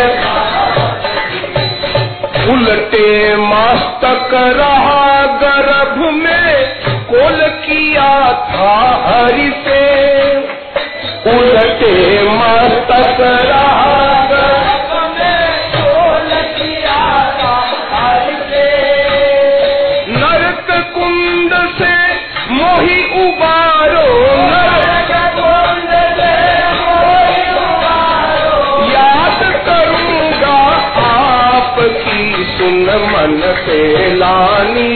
[33.26, 34.92] जान से लानी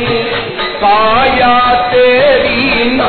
[0.82, 1.54] पाया
[1.90, 3.08] तेरी ना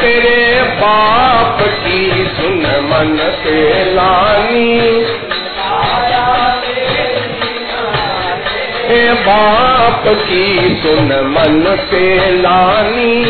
[0.00, 2.60] तेरे बाप की सुन
[2.90, 4.80] मन से लानी।
[9.26, 10.46] बाप की
[10.82, 12.06] सुन मन से
[12.36, 13.24] लानी,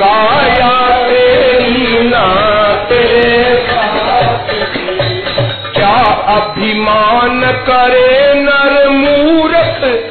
[0.00, 0.72] काया
[1.08, 2.24] तेरी ना
[2.88, 3.44] तेरे
[5.74, 5.96] क्या
[6.36, 10.10] अभिमान करे नर मूरत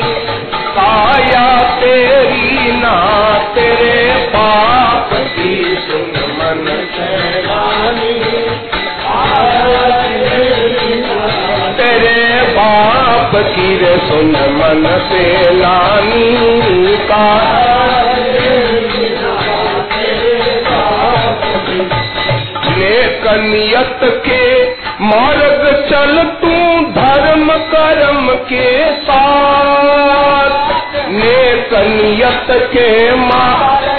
[12.61, 17.25] बाप की रे सुन मन से लानी का।
[22.77, 24.43] नेक नियत के
[25.01, 26.55] मार्ग चल तू
[26.91, 28.69] धर्म कर्म के
[29.01, 30.51] साथ।
[31.11, 33.90] नेक नियत के मार्ग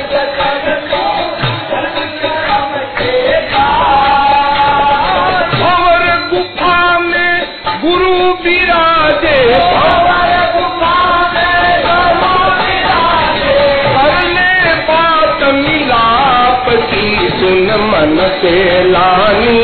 [17.93, 19.59] मन से लानी,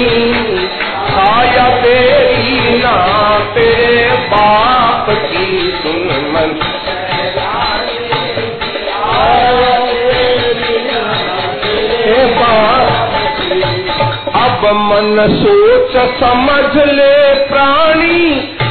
[1.18, 2.96] आया तेरी ना
[3.54, 6.56] तेरे बाप की सुन मन
[14.38, 17.14] अब मन सोच समझ ले
[17.44, 18.30] प्राणी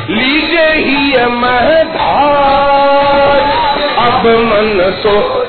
[0.09, 3.41] लीजे ही मैं धार
[4.07, 5.46] अब मन सोच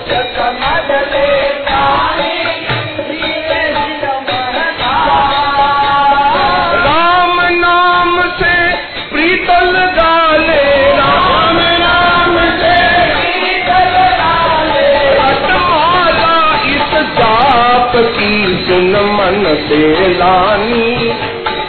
[19.56, 21.12] से लानी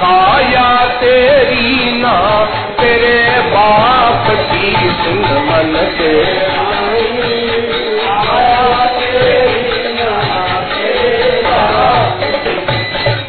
[0.01, 0.69] काया
[0.99, 2.15] तेरी ना
[2.79, 4.71] तेरे बाप की
[5.03, 6.13] सुन मन से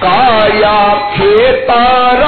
[0.03, 0.79] काया
[1.17, 2.20] तेरी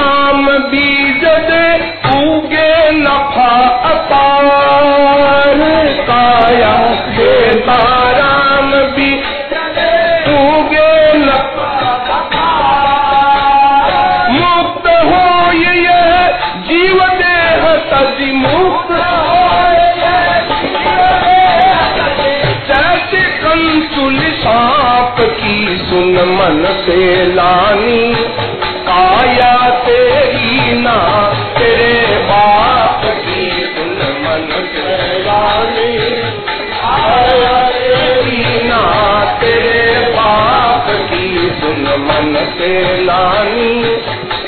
[43.04, 43.96] लानी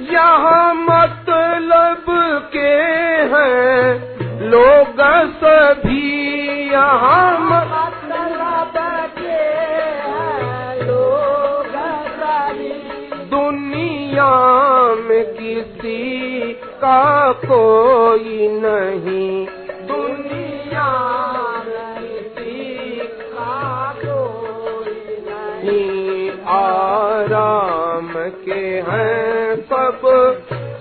[0.00, 2.04] यहाँ मतलब
[2.52, 2.78] के
[3.34, 4.08] हैं
[4.40, 4.96] लोग
[5.28, 6.28] सभी।
[6.72, 7.77] यहाँ
[14.18, 19.46] दुनिया में किसी का कोई नहीं।
[19.86, 20.88] दुनिया
[25.62, 30.00] ही आराम के हैं सब।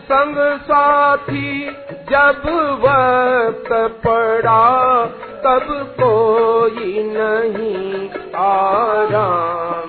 [0.03, 1.69] संग साथी
[2.11, 2.41] जब
[2.84, 3.69] वक्त
[4.07, 5.05] पड़ा
[5.45, 5.68] तब
[5.99, 9.86] कोई नहीं आराम।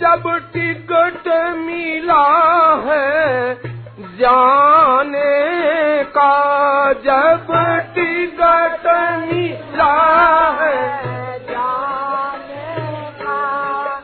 [0.00, 2.26] जब टिकट मिला
[2.84, 3.54] है
[4.20, 6.34] जाने का,
[6.92, 7.46] जब
[7.94, 8.86] टिकट
[9.26, 9.96] मिला
[10.60, 10.76] है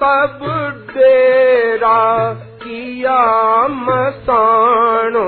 [0.02, 0.40] तब
[0.90, 2.32] डेरा
[2.62, 3.20] किया
[3.68, 5.26] मसानों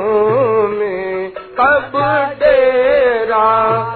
[0.69, 1.93] में, तब
[2.39, 3.95] डेरा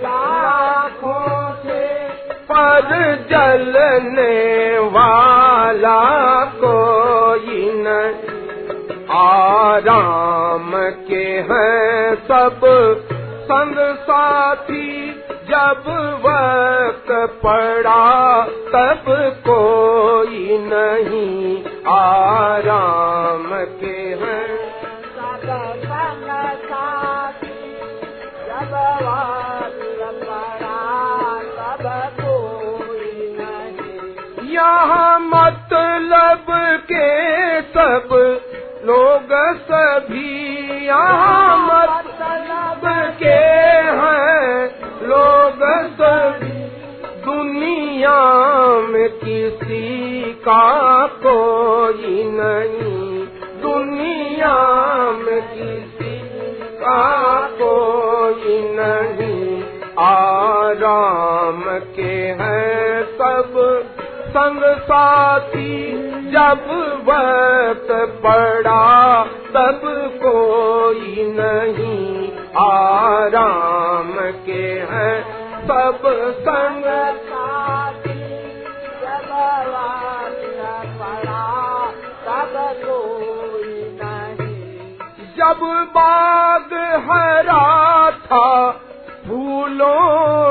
[2.61, 5.99] पर जलने वाला
[6.45, 8.29] कोई नहीं
[9.11, 10.71] आराम
[11.07, 12.61] के हैं सब
[13.43, 15.11] संग साथी।
[15.49, 15.83] जब
[16.25, 17.11] वक्त
[17.45, 19.05] पड़ा तब
[19.47, 24.71] कोई नहीं आराम के हैं।
[34.61, 36.45] यहाँ मतलब
[36.91, 38.09] के सब
[38.85, 43.39] लोग सभी यहाँ मतलब के
[43.99, 44.67] हैं
[45.01, 46.61] लोग सभी
[47.25, 48.19] दुनिया
[48.89, 53.25] में किसी का कोई नहीं।
[53.61, 54.57] दुनिया
[55.11, 56.19] में किसी
[56.73, 59.63] का कोई नहीं।
[59.97, 61.63] आराम
[61.95, 62.11] के
[62.41, 63.97] हैं सब।
[64.31, 65.91] संग साथी
[66.31, 66.67] जब
[67.07, 67.87] वक्त
[68.25, 69.81] पड़ा, तब
[70.23, 74.13] कोई नहीं आराम
[74.45, 76.01] के हैं। सब
[76.39, 76.83] संग
[85.37, 85.59] जब
[85.95, 86.73] बाग
[87.09, 88.71] हरा था,
[89.27, 90.50] फूलों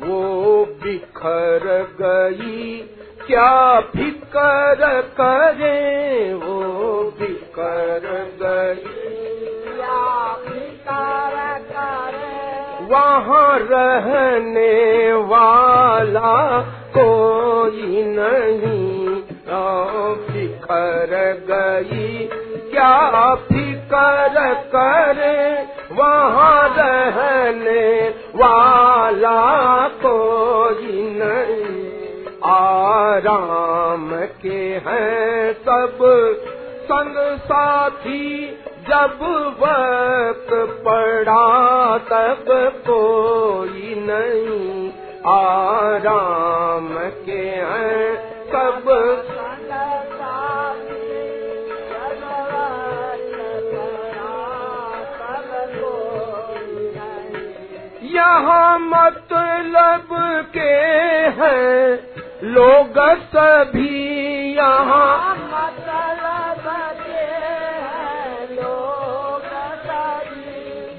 [0.00, 2.78] वो बिखर गई
[3.26, 6.34] क्या फिकर करे?
[6.34, 6.62] वो
[7.20, 9.06] बिखर गई।
[12.90, 16.60] वहाँ रहने वाला
[17.66, 19.22] कोई नहीं।
[19.54, 19.84] आ,
[20.14, 21.08] बिखर
[21.50, 22.28] गई?
[22.72, 25.62] क्या फिकर करे?
[25.92, 31.96] वहाँ रहने वाला कोई नहीं।
[32.52, 34.10] आराम
[34.42, 35.98] के हैं सब
[36.84, 39.18] संग साथी। जब
[39.60, 40.50] वक्त
[40.88, 42.44] पड़ा तब
[42.86, 44.85] कोई नहीं।
[45.28, 48.16] आराम के हैं
[48.46, 48.84] सब
[58.14, 60.08] यहाँ मतलब
[60.54, 60.74] के
[61.40, 61.98] हैं
[62.42, 66.66] लोग सभी यहाँ। मतलब
[68.52, 69.42] लोग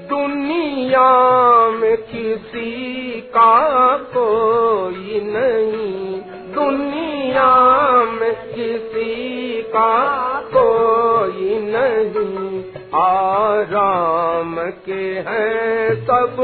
[0.08, 1.10] दुनिया
[1.70, 6.20] में किसी का कोई नहीं।
[6.54, 7.54] दुनिया
[8.04, 9.90] में किसी का
[10.56, 12.64] कोई नहीं।
[12.94, 14.56] आराम
[14.86, 16.36] के हैं सब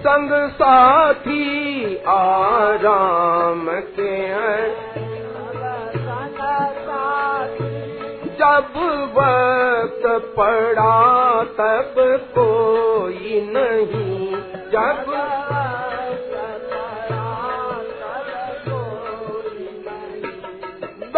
[0.00, 3.66] संग साथी। आराम
[3.96, 4.66] के हैं
[8.40, 8.76] जब
[9.16, 10.04] वक्त
[10.36, 11.94] पड़ा तब
[12.38, 14.34] कोई नहीं।
[14.72, 15.06] जब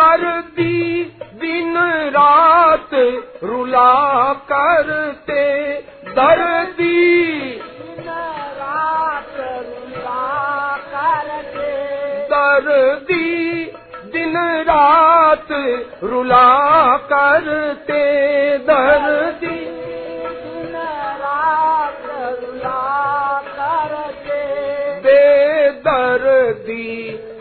[0.03, 1.03] दर्दी
[1.41, 1.77] दिन
[2.09, 2.91] रात
[3.45, 5.45] रुला करते
[6.09, 7.23] दर्दी।
[12.33, 13.65] दर्दी
[14.13, 15.49] दिन रात
[16.05, 16.49] रुला
[16.97, 18.03] करते
[18.59, 19.82] दर्दी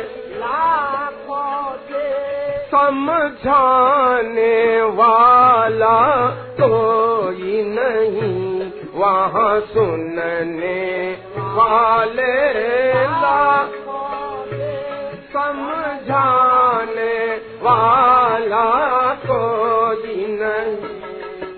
[2.71, 6.27] समझाने वाला
[6.61, 8.51] कोई नहीं।
[9.02, 12.34] वहाँ सुनने वाले
[13.07, 13.91] लाखों
[15.34, 17.15] समझाने
[17.61, 18.65] वाला
[19.26, 21.02] कोई नहीं।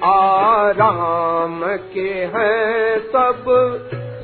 [0.04, 1.60] आराम
[1.94, 3.46] के हैं सब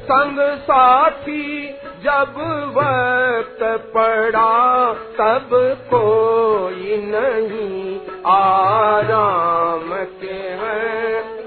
[0.04, 1.68] संग साथी
[2.04, 2.36] जब
[2.78, 3.60] वक्त
[3.94, 5.50] पड़ा तब
[5.94, 11.39] कोई नहीं। आराम के हैं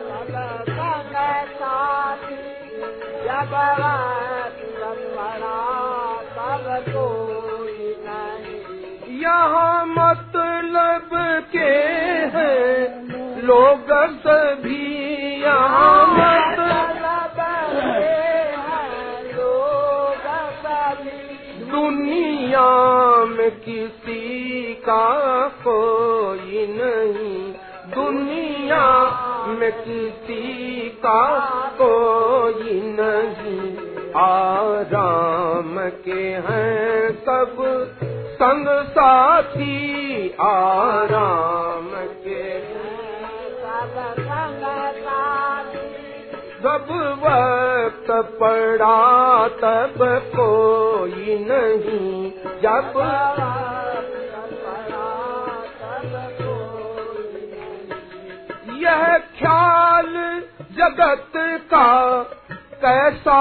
[9.22, 11.10] यहाँ मतलब
[11.52, 11.72] के
[12.34, 13.06] हैं
[13.42, 13.86] लोग
[14.16, 16.92] सभी, यहाँ मतलब
[21.70, 27.52] दुनिया में किसी का कोई नहीं।
[27.94, 28.88] दुनिया
[29.52, 31.40] में किसी का
[31.80, 37.56] कोई नहीं। आराम के हैं सब
[38.34, 39.82] संग साथी।
[40.40, 41.88] आराम
[42.26, 42.60] के
[46.62, 46.88] जब
[47.22, 48.10] वक्त
[48.40, 49.98] पड़ा तब
[50.36, 52.92] कोई नहीं। जब
[58.82, 60.42] यह ख्याल
[60.72, 61.32] जगत
[61.74, 62.22] का
[62.84, 63.40] कैसा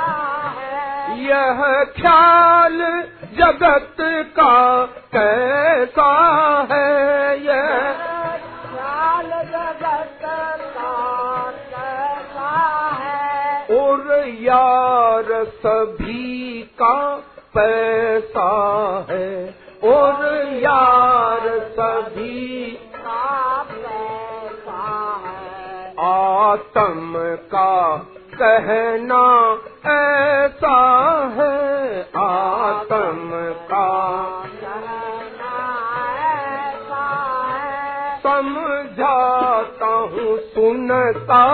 [0.58, 1.20] है?
[1.24, 3.04] यह ख्याल
[3.34, 3.96] जगत
[4.40, 6.12] का कैसा
[6.72, 7.94] है यह?
[8.74, 12.52] ख्याल जगत का कैसा
[13.02, 13.80] है?
[13.80, 17.23] और यार सभी का
[17.56, 18.50] पैसा
[19.10, 19.30] है
[19.84, 20.16] और
[20.54, 21.44] यार
[21.74, 22.80] सभी
[26.00, 27.14] आत्म
[27.52, 27.98] का
[28.34, 29.26] कहना
[29.86, 30.78] ऐसा
[31.36, 33.30] है। आत्म
[33.72, 33.90] का
[38.24, 41.46] समझाता हूँ सुनता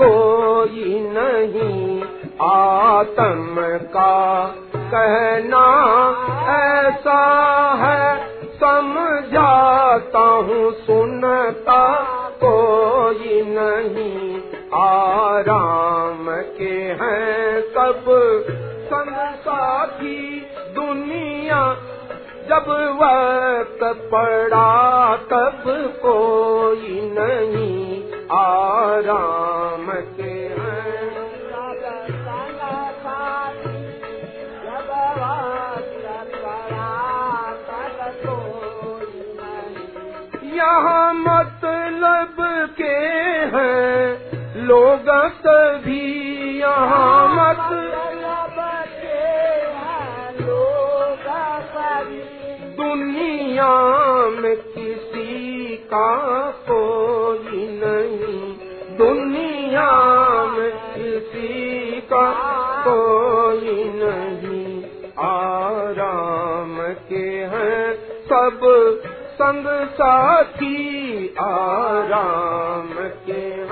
[0.00, 2.02] कोई नहीं।
[2.42, 3.54] आत्म
[3.96, 4.14] का
[4.94, 5.64] कहना
[6.78, 7.20] ऐसा
[7.78, 12.04] है, समझाता हूँ, सुनता
[12.44, 14.40] कोई नहीं।
[14.74, 18.04] आराम के हैं सब
[18.84, 21.76] संग साथी दुनिया।
[22.48, 25.64] जब वक्त पड़ा तब
[26.02, 29.92] कोई नहीं। आराम
[40.58, 42.36] यहाँ मतलब
[42.78, 42.96] के
[43.54, 44.28] हैं?
[44.56, 47.94] लोग सभी यहाँ मतलब
[52.76, 53.80] दुनिया
[54.40, 58.56] में किसी का कोई नहीं।
[58.96, 59.90] दुनिया
[60.46, 62.32] में किसी का
[62.88, 64.84] कोई नहीं।
[65.18, 66.78] आराम
[67.08, 67.94] के हैं
[68.24, 68.58] सब
[69.42, 73.66] संग साथी आराम के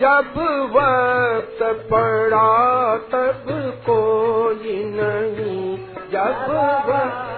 [0.00, 0.32] जब
[0.72, 3.44] वक्त पड़ा तब
[3.90, 5.76] कोई नहीं।
[6.10, 6.52] जब
[6.88, 7.32] वक्त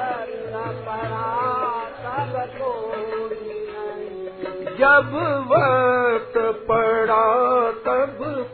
[4.80, 5.14] जब
[5.50, 6.34] वक्त
[6.68, 7.24] पड़ा
[7.70, 8.47] तब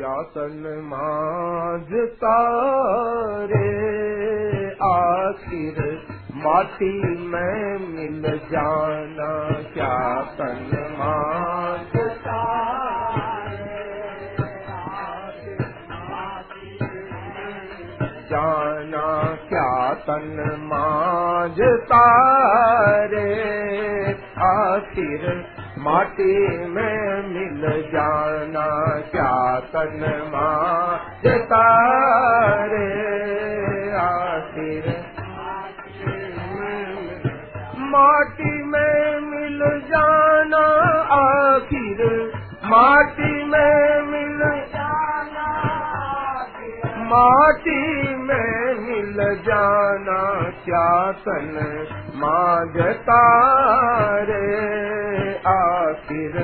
[0.00, 1.90] प्यासन माज
[2.22, 3.66] तारे
[4.82, 5.80] आख़िर
[6.44, 6.92] माटी
[7.26, 8.22] में मिल
[8.52, 9.32] जाना
[9.74, 9.98] क्या
[10.38, 10.70] तन
[20.30, 21.60] मन माज
[21.90, 22.00] त
[23.12, 23.26] रे
[24.46, 25.49] आख़िर
[25.80, 31.64] माटी में मिल जाना क्या तन मांझता
[32.64, 32.86] रे
[33.96, 35.04] आखिर।
[37.78, 40.66] माटी में मिल जाना
[41.12, 42.32] आखिर।
[42.64, 44.59] माटी में मिल
[47.10, 49.16] माटी में मिल
[49.46, 50.20] जाना
[50.64, 51.56] क्या तन
[52.14, 53.22] मांझता
[54.30, 54.44] रे?
[55.52, 56.36] आखिर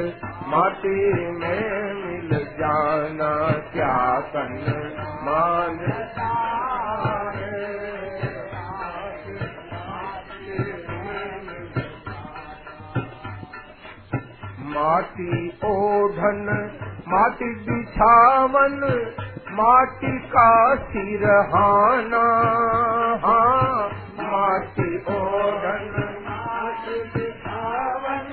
[0.48, 3.32] माटी में मिल जाना
[3.74, 4.56] क्या तन
[5.22, 6.32] मांझता
[14.76, 16.48] माटी ओढ़न
[17.08, 18.80] माटी बिछावन
[19.56, 20.48] माटी का
[20.86, 22.24] सिरहाना
[23.22, 23.84] हाँ।
[24.30, 25.94] माटी ओढ़न
[27.14, 28.28] बिछावन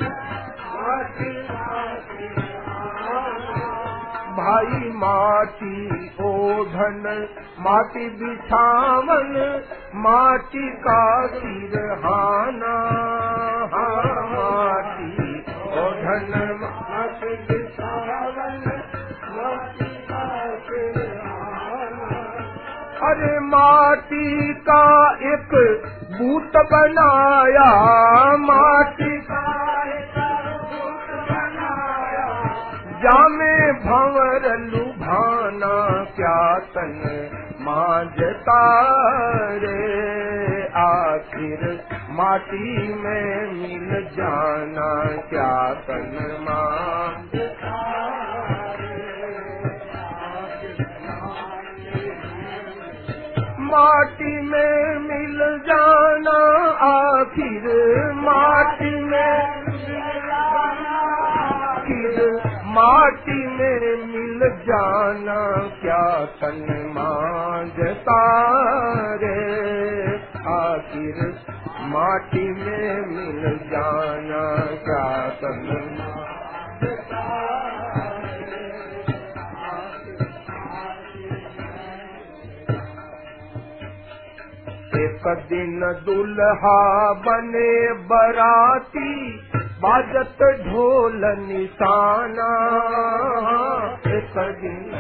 [0.74, 1.32] माटी
[2.10, 3.70] सिरहाना
[4.40, 4.92] भाई
[7.64, 9.32] माटी बिछावन,
[10.06, 11.02] माटी का
[11.38, 12.76] सिरहाना
[13.74, 15.40] हाँ। माटी
[15.84, 16.32] ओढ़न
[16.64, 18.73] माटी बिछावन
[23.04, 24.84] अरे माटी का
[25.34, 25.54] एक
[26.12, 27.70] बूट बनाया,
[28.38, 29.42] माटी का
[33.04, 35.72] जामे भंवर लुभाना,
[36.16, 36.94] क्या तन
[37.62, 38.60] मांझता
[39.64, 41.66] रे। आखिर
[42.10, 44.88] माटी में मिल जाना,
[45.30, 46.08] क्या तन
[46.42, 47.74] मांझता
[53.74, 56.40] माटी में मिल जाना
[56.88, 57.64] आखिर
[58.18, 59.64] माटी में
[61.70, 62.20] आखिर
[62.76, 65.40] माटी में मिल जाना
[65.82, 66.04] क्या
[66.42, 66.62] तन
[66.96, 68.20] मांझता
[69.24, 69.36] रे
[70.54, 71.24] आखिर
[71.94, 73.42] माटी में मिल
[73.74, 74.46] जाना
[74.86, 75.06] क्या
[75.42, 75.66] तन
[85.04, 86.80] एक दिन दुल्हा
[87.14, 87.72] बने
[88.10, 89.10] बराती,
[89.78, 92.50] बाजत ढोल निशाना।
[94.10, 94.92] एक दिन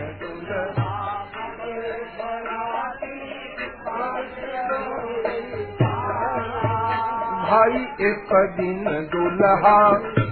[7.43, 9.77] भाई एक दिन दुल्हा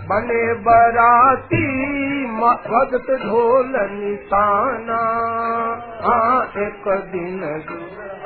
[0.10, 1.68] बने बराती
[2.62, 5.02] भगत ढोल निशाना।
[6.04, 7.40] हाँ एक दिन
[7.70, 8.21] दुल्हा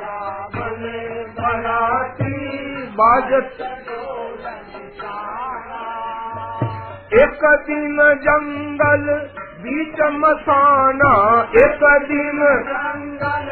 [7.20, 9.04] एक दिन जंगल
[9.62, 11.12] बीच मसाना
[11.62, 13.48] एक दिन जंगल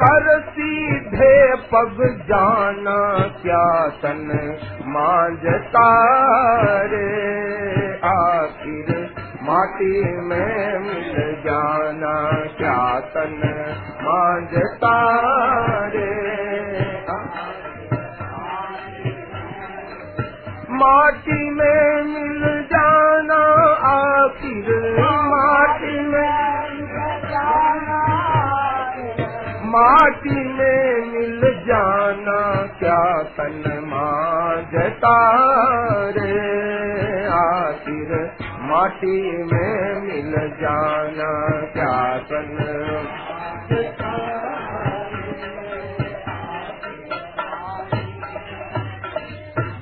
[0.00, 1.34] कर सीधे
[1.72, 2.96] पग जाना
[3.42, 4.22] क्या तन
[4.86, 5.86] मांझता
[6.84, 7.08] रे
[8.06, 8.92] आखिर
[9.42, 11.14] माटी में मिल
[11.46, 12.14] जाना
[12.58, 13.40] क्या तन
[14.02, 14.94] मांझता
[15.94, 16.12] रे
[20.74, 22.42] माटी में मिल
[22.72, 23.42] जाना
[23.88, 24.70] आखिर।
[25.32, 26.24] माटी में
[29.74, 32.40] माटी में मिल जाना
[32.78, 35.16] क्या तन मांझता
[36.16, 36.36] रे।
[37.36, 38.12] आखिर
[38.70, 39.20] माटी
[39.52, 41.32] में मिल जाना
[41.76, 42.54] क्या तन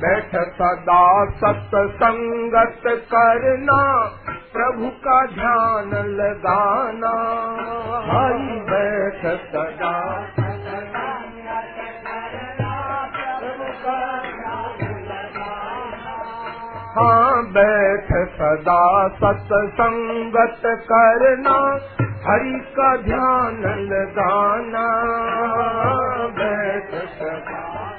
[0.03, 4.05] बैठ सदा सत्संगत करना,
[4.53, 7.13] प्रभु का ध्यान लगाना।
[8.07, 9.93] भाई बैठ सदा
[16.97, 21.79] हाँ बैठ सदा सत्संगत करना,
[22.31, 24.87] हरि का ध्यान लगाना।
[26.29, 27.92] बैठ सदा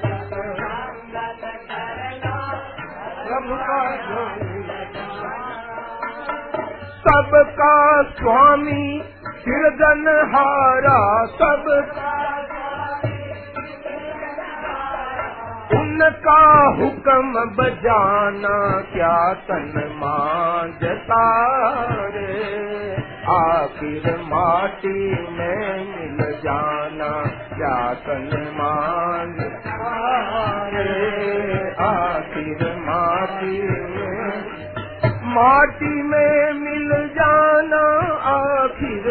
[7.04, 7.76] सबका
[8.18, 8.84] स्वामी
[9.38, 10.04] सिरजन
[10.34, 11.00] हारा,
[11.32, 11.66] सब
[15.78, 16.44] उनका
[16.78, 18.54] हुक्म बजाना
[18.92, 19.16] क्या
[19.48, 21.24] तन मांझता
[22.14, 22.38] रे
[23.34, 24.98] आखिर माटी
[25.38, 27.12] में मिल जाना
[27.56, 28.30] क्या तन
[28.60, 29.92] मांझता
[30.74, 30.98] रे
[31.88, 32.63] आखिर
[35.34, 37.84] माटी में मिल जाना
[38.16, 39.04] आखिर।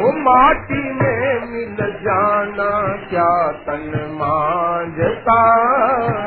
[0.00, 5.42] वो माटी में मिल जाना क्या तन मांझता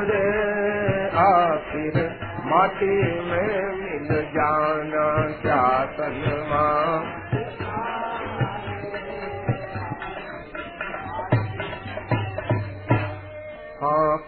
[0.02, 0.30] रे?
[1.18, 7.23] आखिर माटी में मिल जाना क्या तन मां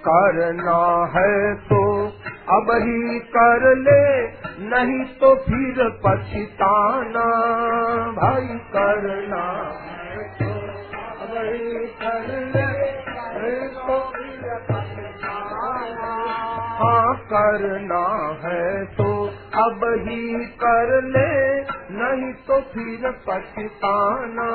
[0.08, 0.80] करना
[1.16, 1.80] है तो
[2.56, 4.04] अब ही कर ले,
[4.66, 7.26] नहीं तो फिर पछताना।
[8.12, 9.46] भाई, करना
[9.82, 10.52] है तो
[11.24, 12.68] अब ही कर ले,
[13.38, 14.16] नहीं तो
[16.78, 18.06] हाँ करना
[18.44, 19.10] है तो
[19.56, 21.62] अब ही कर ले,
[21.92, 24.50] नहीं तो फिर पछताना।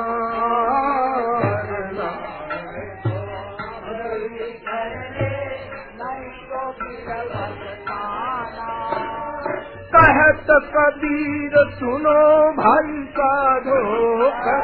[1.41, 2.09] करना
[2.51, 5.30] है तो अब ही कर ले।
[9.93, 12.21] कहत कबीर सुनो
[12.51, 14.55] भाई का धोखा।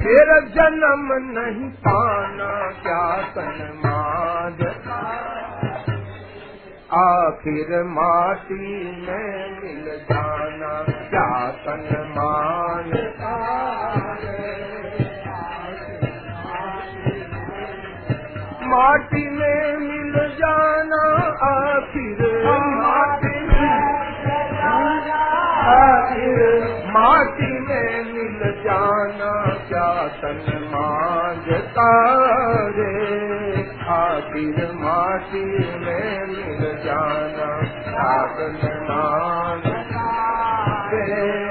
[0.00, 2.50] फिर जन्म नहीं पाना
[2.82, 3.06] क्या
[3.36, 4.60] तन माज
[6.94, 8.66] आखिर माटी
[9.00, 10.74] में मिल जाना
[11.10, 11.30] क्या
[11.64, 11.86] तन
[18.74, 21.02] माटी में मिल जाना
[21.48, 22.22] आखिर।
[22.76, 23.84] माटी में
[25.74, 26.40] आखिर
[26.94, 29.30] माटी में मिल जाना
[29.68, 29.86] क्या
[30.22, 30.42] तन
[30.74, 31.88] मांझता
[32.78, 32.90] रे
[33.94, 35.44] आखिर माटी
[35.84, 38.60] में मिल जाना क्या तन
[38.90, 40.06] मांझता
[40.92, 41.43] रे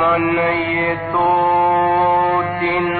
[0.00, 0.38] मन
[0.70, 1.26] ये तो
[2.60, 2.98] दिन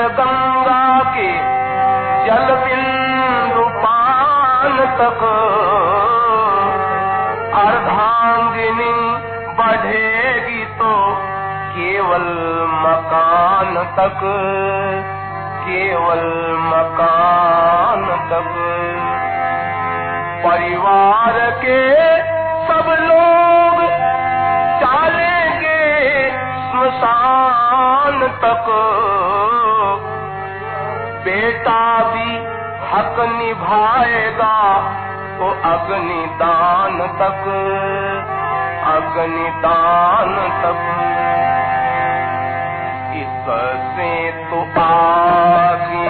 [0.07, 1.31] गंगा के
[2.25, 5.21] जल बिंदु पान तक
[7.53, 8.93] अर्धांगिनी
[9.53, 11.17] बढ़ेगी तो
[11.75, 12.25] केवल
[12.69, 14.19] मकान तक,
[15.67, 16.23] केवल
[16.59, 18.51] मकान तक।
[20.45, 21.81] परिवार के
[22.67, 23.77] सब लोग
[24.83, 25.81] चलेंगे
[26.61, 28.65] स्मशान तक।
[31.23, 32.29] बेटा भी
[32.89, 34.55] हक निभाएगा
[35.37, 37.45] तो अग्निदान तक
[38.89, 40.81] अग्निदान तक।
[43.15, 44.11] इससे
[44.49, 46.07] तो आगे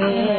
[0.00, 0.35] Amen.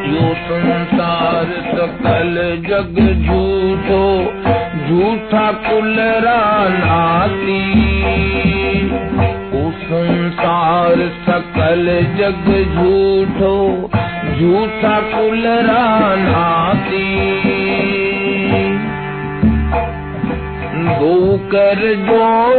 [0.04, 4.24] यो संसार सकल जग झूठो।
[4.86, 7.60] झूठा कुलरा नाती,
[9.58, 10.96] ओ संसार
[11.26, 11.86] सकल
[12.18, 13.90] जग झूठो।
[14.38, 17.32] झूठा कुलरा नाती,
[20.74, 22.51] दो कर जो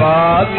[0.00, 0.53] मारी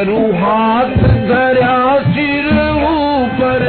[0.00, 0.96] सतगुरु हाथ
[1.28, 2.46] धरा सिर
[2.84, 3.64] ऊपर।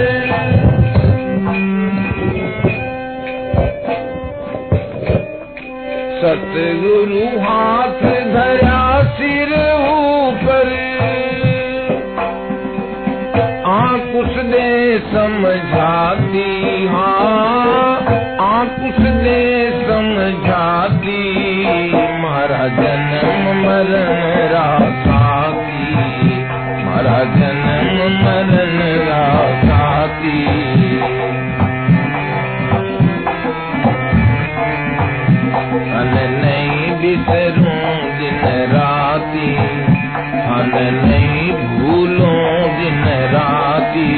[6.22, 8.02] सतगुरु हाथ
[8.34, 9.52] धरा सिर
[9.90, 10.72] ऊपर।
[13.66, 17.96] आंकुश दे समझाती हाँ
[18.48, 21.22] आंकुश दे समझाती।
[22.22, 25.01] मारा जन्म मरण रासाती
[27.24, 28.78] जन्म मरण
[29.08, 30.38] रासाती
[35.92, 37.84] हन नहीं बिसरूं
[38.20, 38.44] दिन
[38.74, 39.50] राती
[40.48, 40.74] हन
[41.06, 42.40] नहीं भूलूं
[42.78, 43.04] दिन
[43.34, 44.10] राती।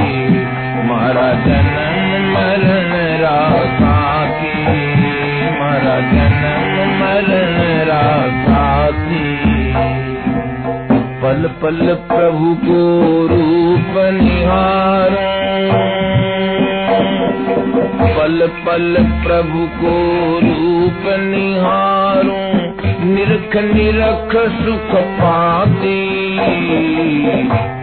[0.87, 4.55] मारा जन्म मरण रासाती
[5.59, 6.32] मारा जन्म
[11.63, 12.79] पल प्रभु को
[13.27, 15.43] रूप निहारूं।
[18.17, 19.93] पल पल प्रभु को
[20.39, 22.53] रूप निहारूं।
[23.05, 26.37] निरख निरख सुख पाती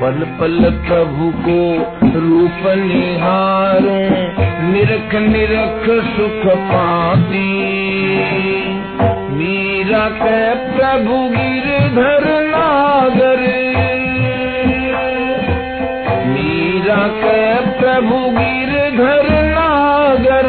[0.00, 1.76] पल पल प्रभु को
[2.18, 4.10] रूप निहारूं।
[4.72, 7.50] निरख निरख सुख पाती
[9.30, 12.40] मीरा के प्रभु गिरधर
[16.90, 20.46] मीरा प्रभु प्रभु गिरधर नागर,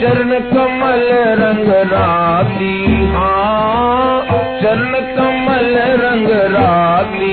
[0.00, 1.06] चरण कमल
[1.40, 2.74] रंग राती
[3.14, 4.20] हाँ
[4.60, 7.32] चरण कमल रंग राती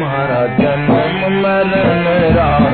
[0.00, 2.04] महाराज जन्म मरण
[2.36, 2.67] रासाती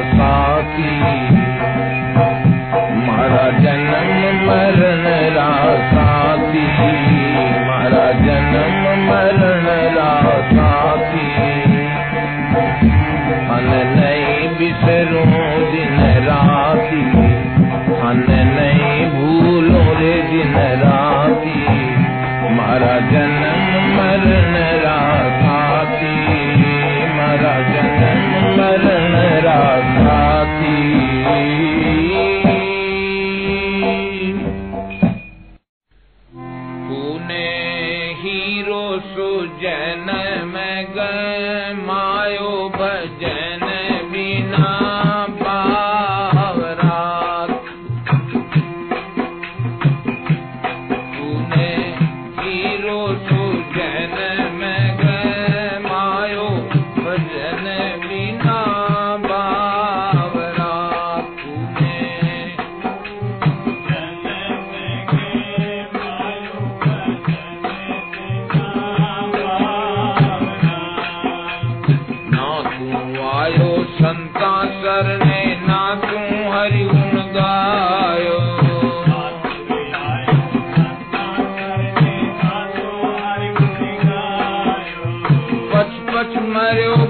[86.55, 87.03] Mario.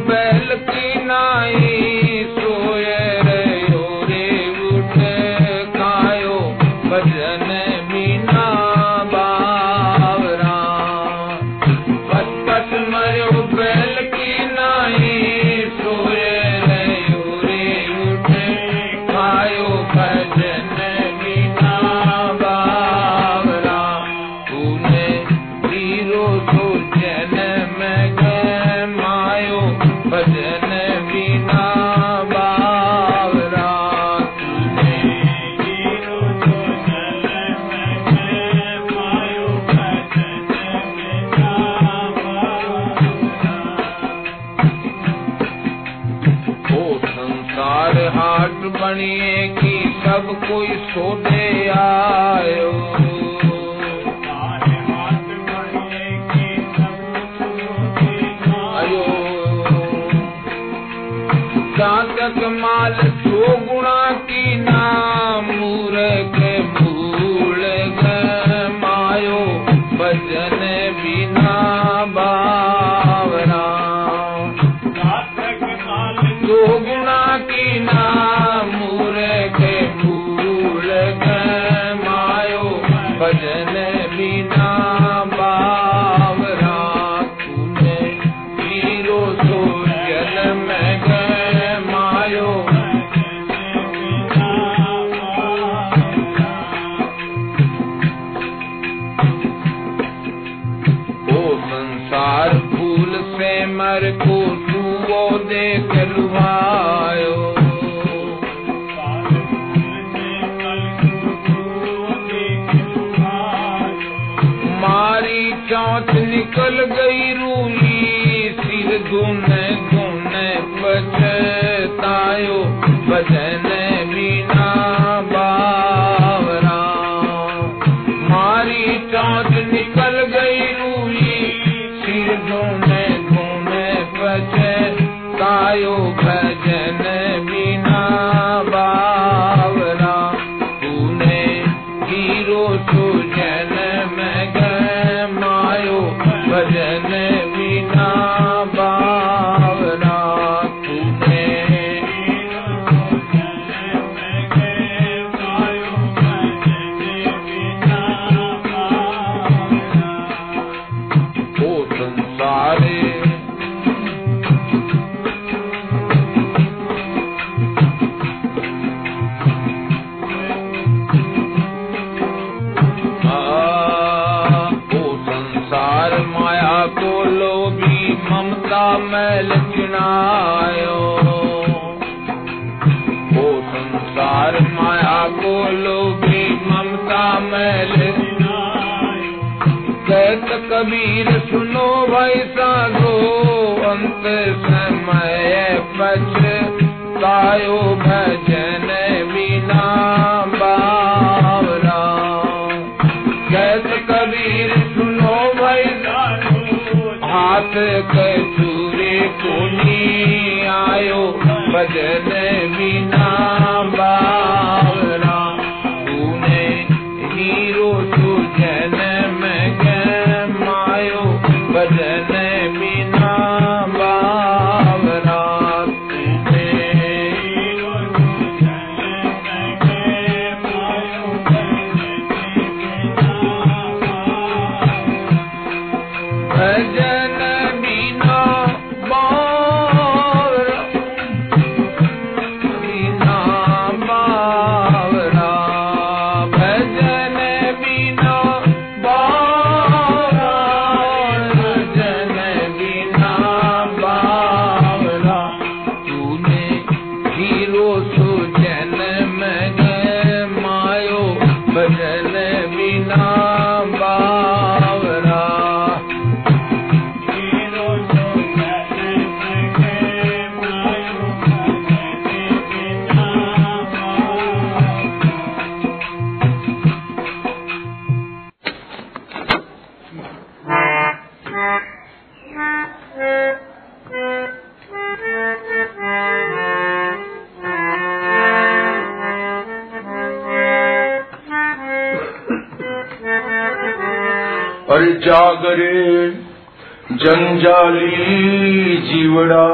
[299.14, 299.73] Shiva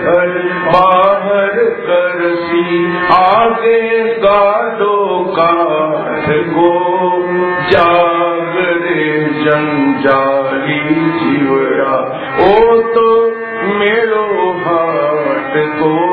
[0.00, 0.28] घर
[0.66, 1.56] बाहर
[1.88, 6.70] करती आगे गाडो काठ को
[7.70, 10.80] जागरे जंजाली
[11.18, 11.94] जीवरा,
[12.40, 13.06] ओ तो
[13.74, 16.12] मेरो हाट को।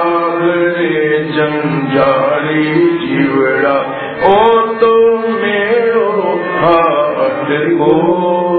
[4.79, 6.07] तो मेरो
[7.77, 8.50] को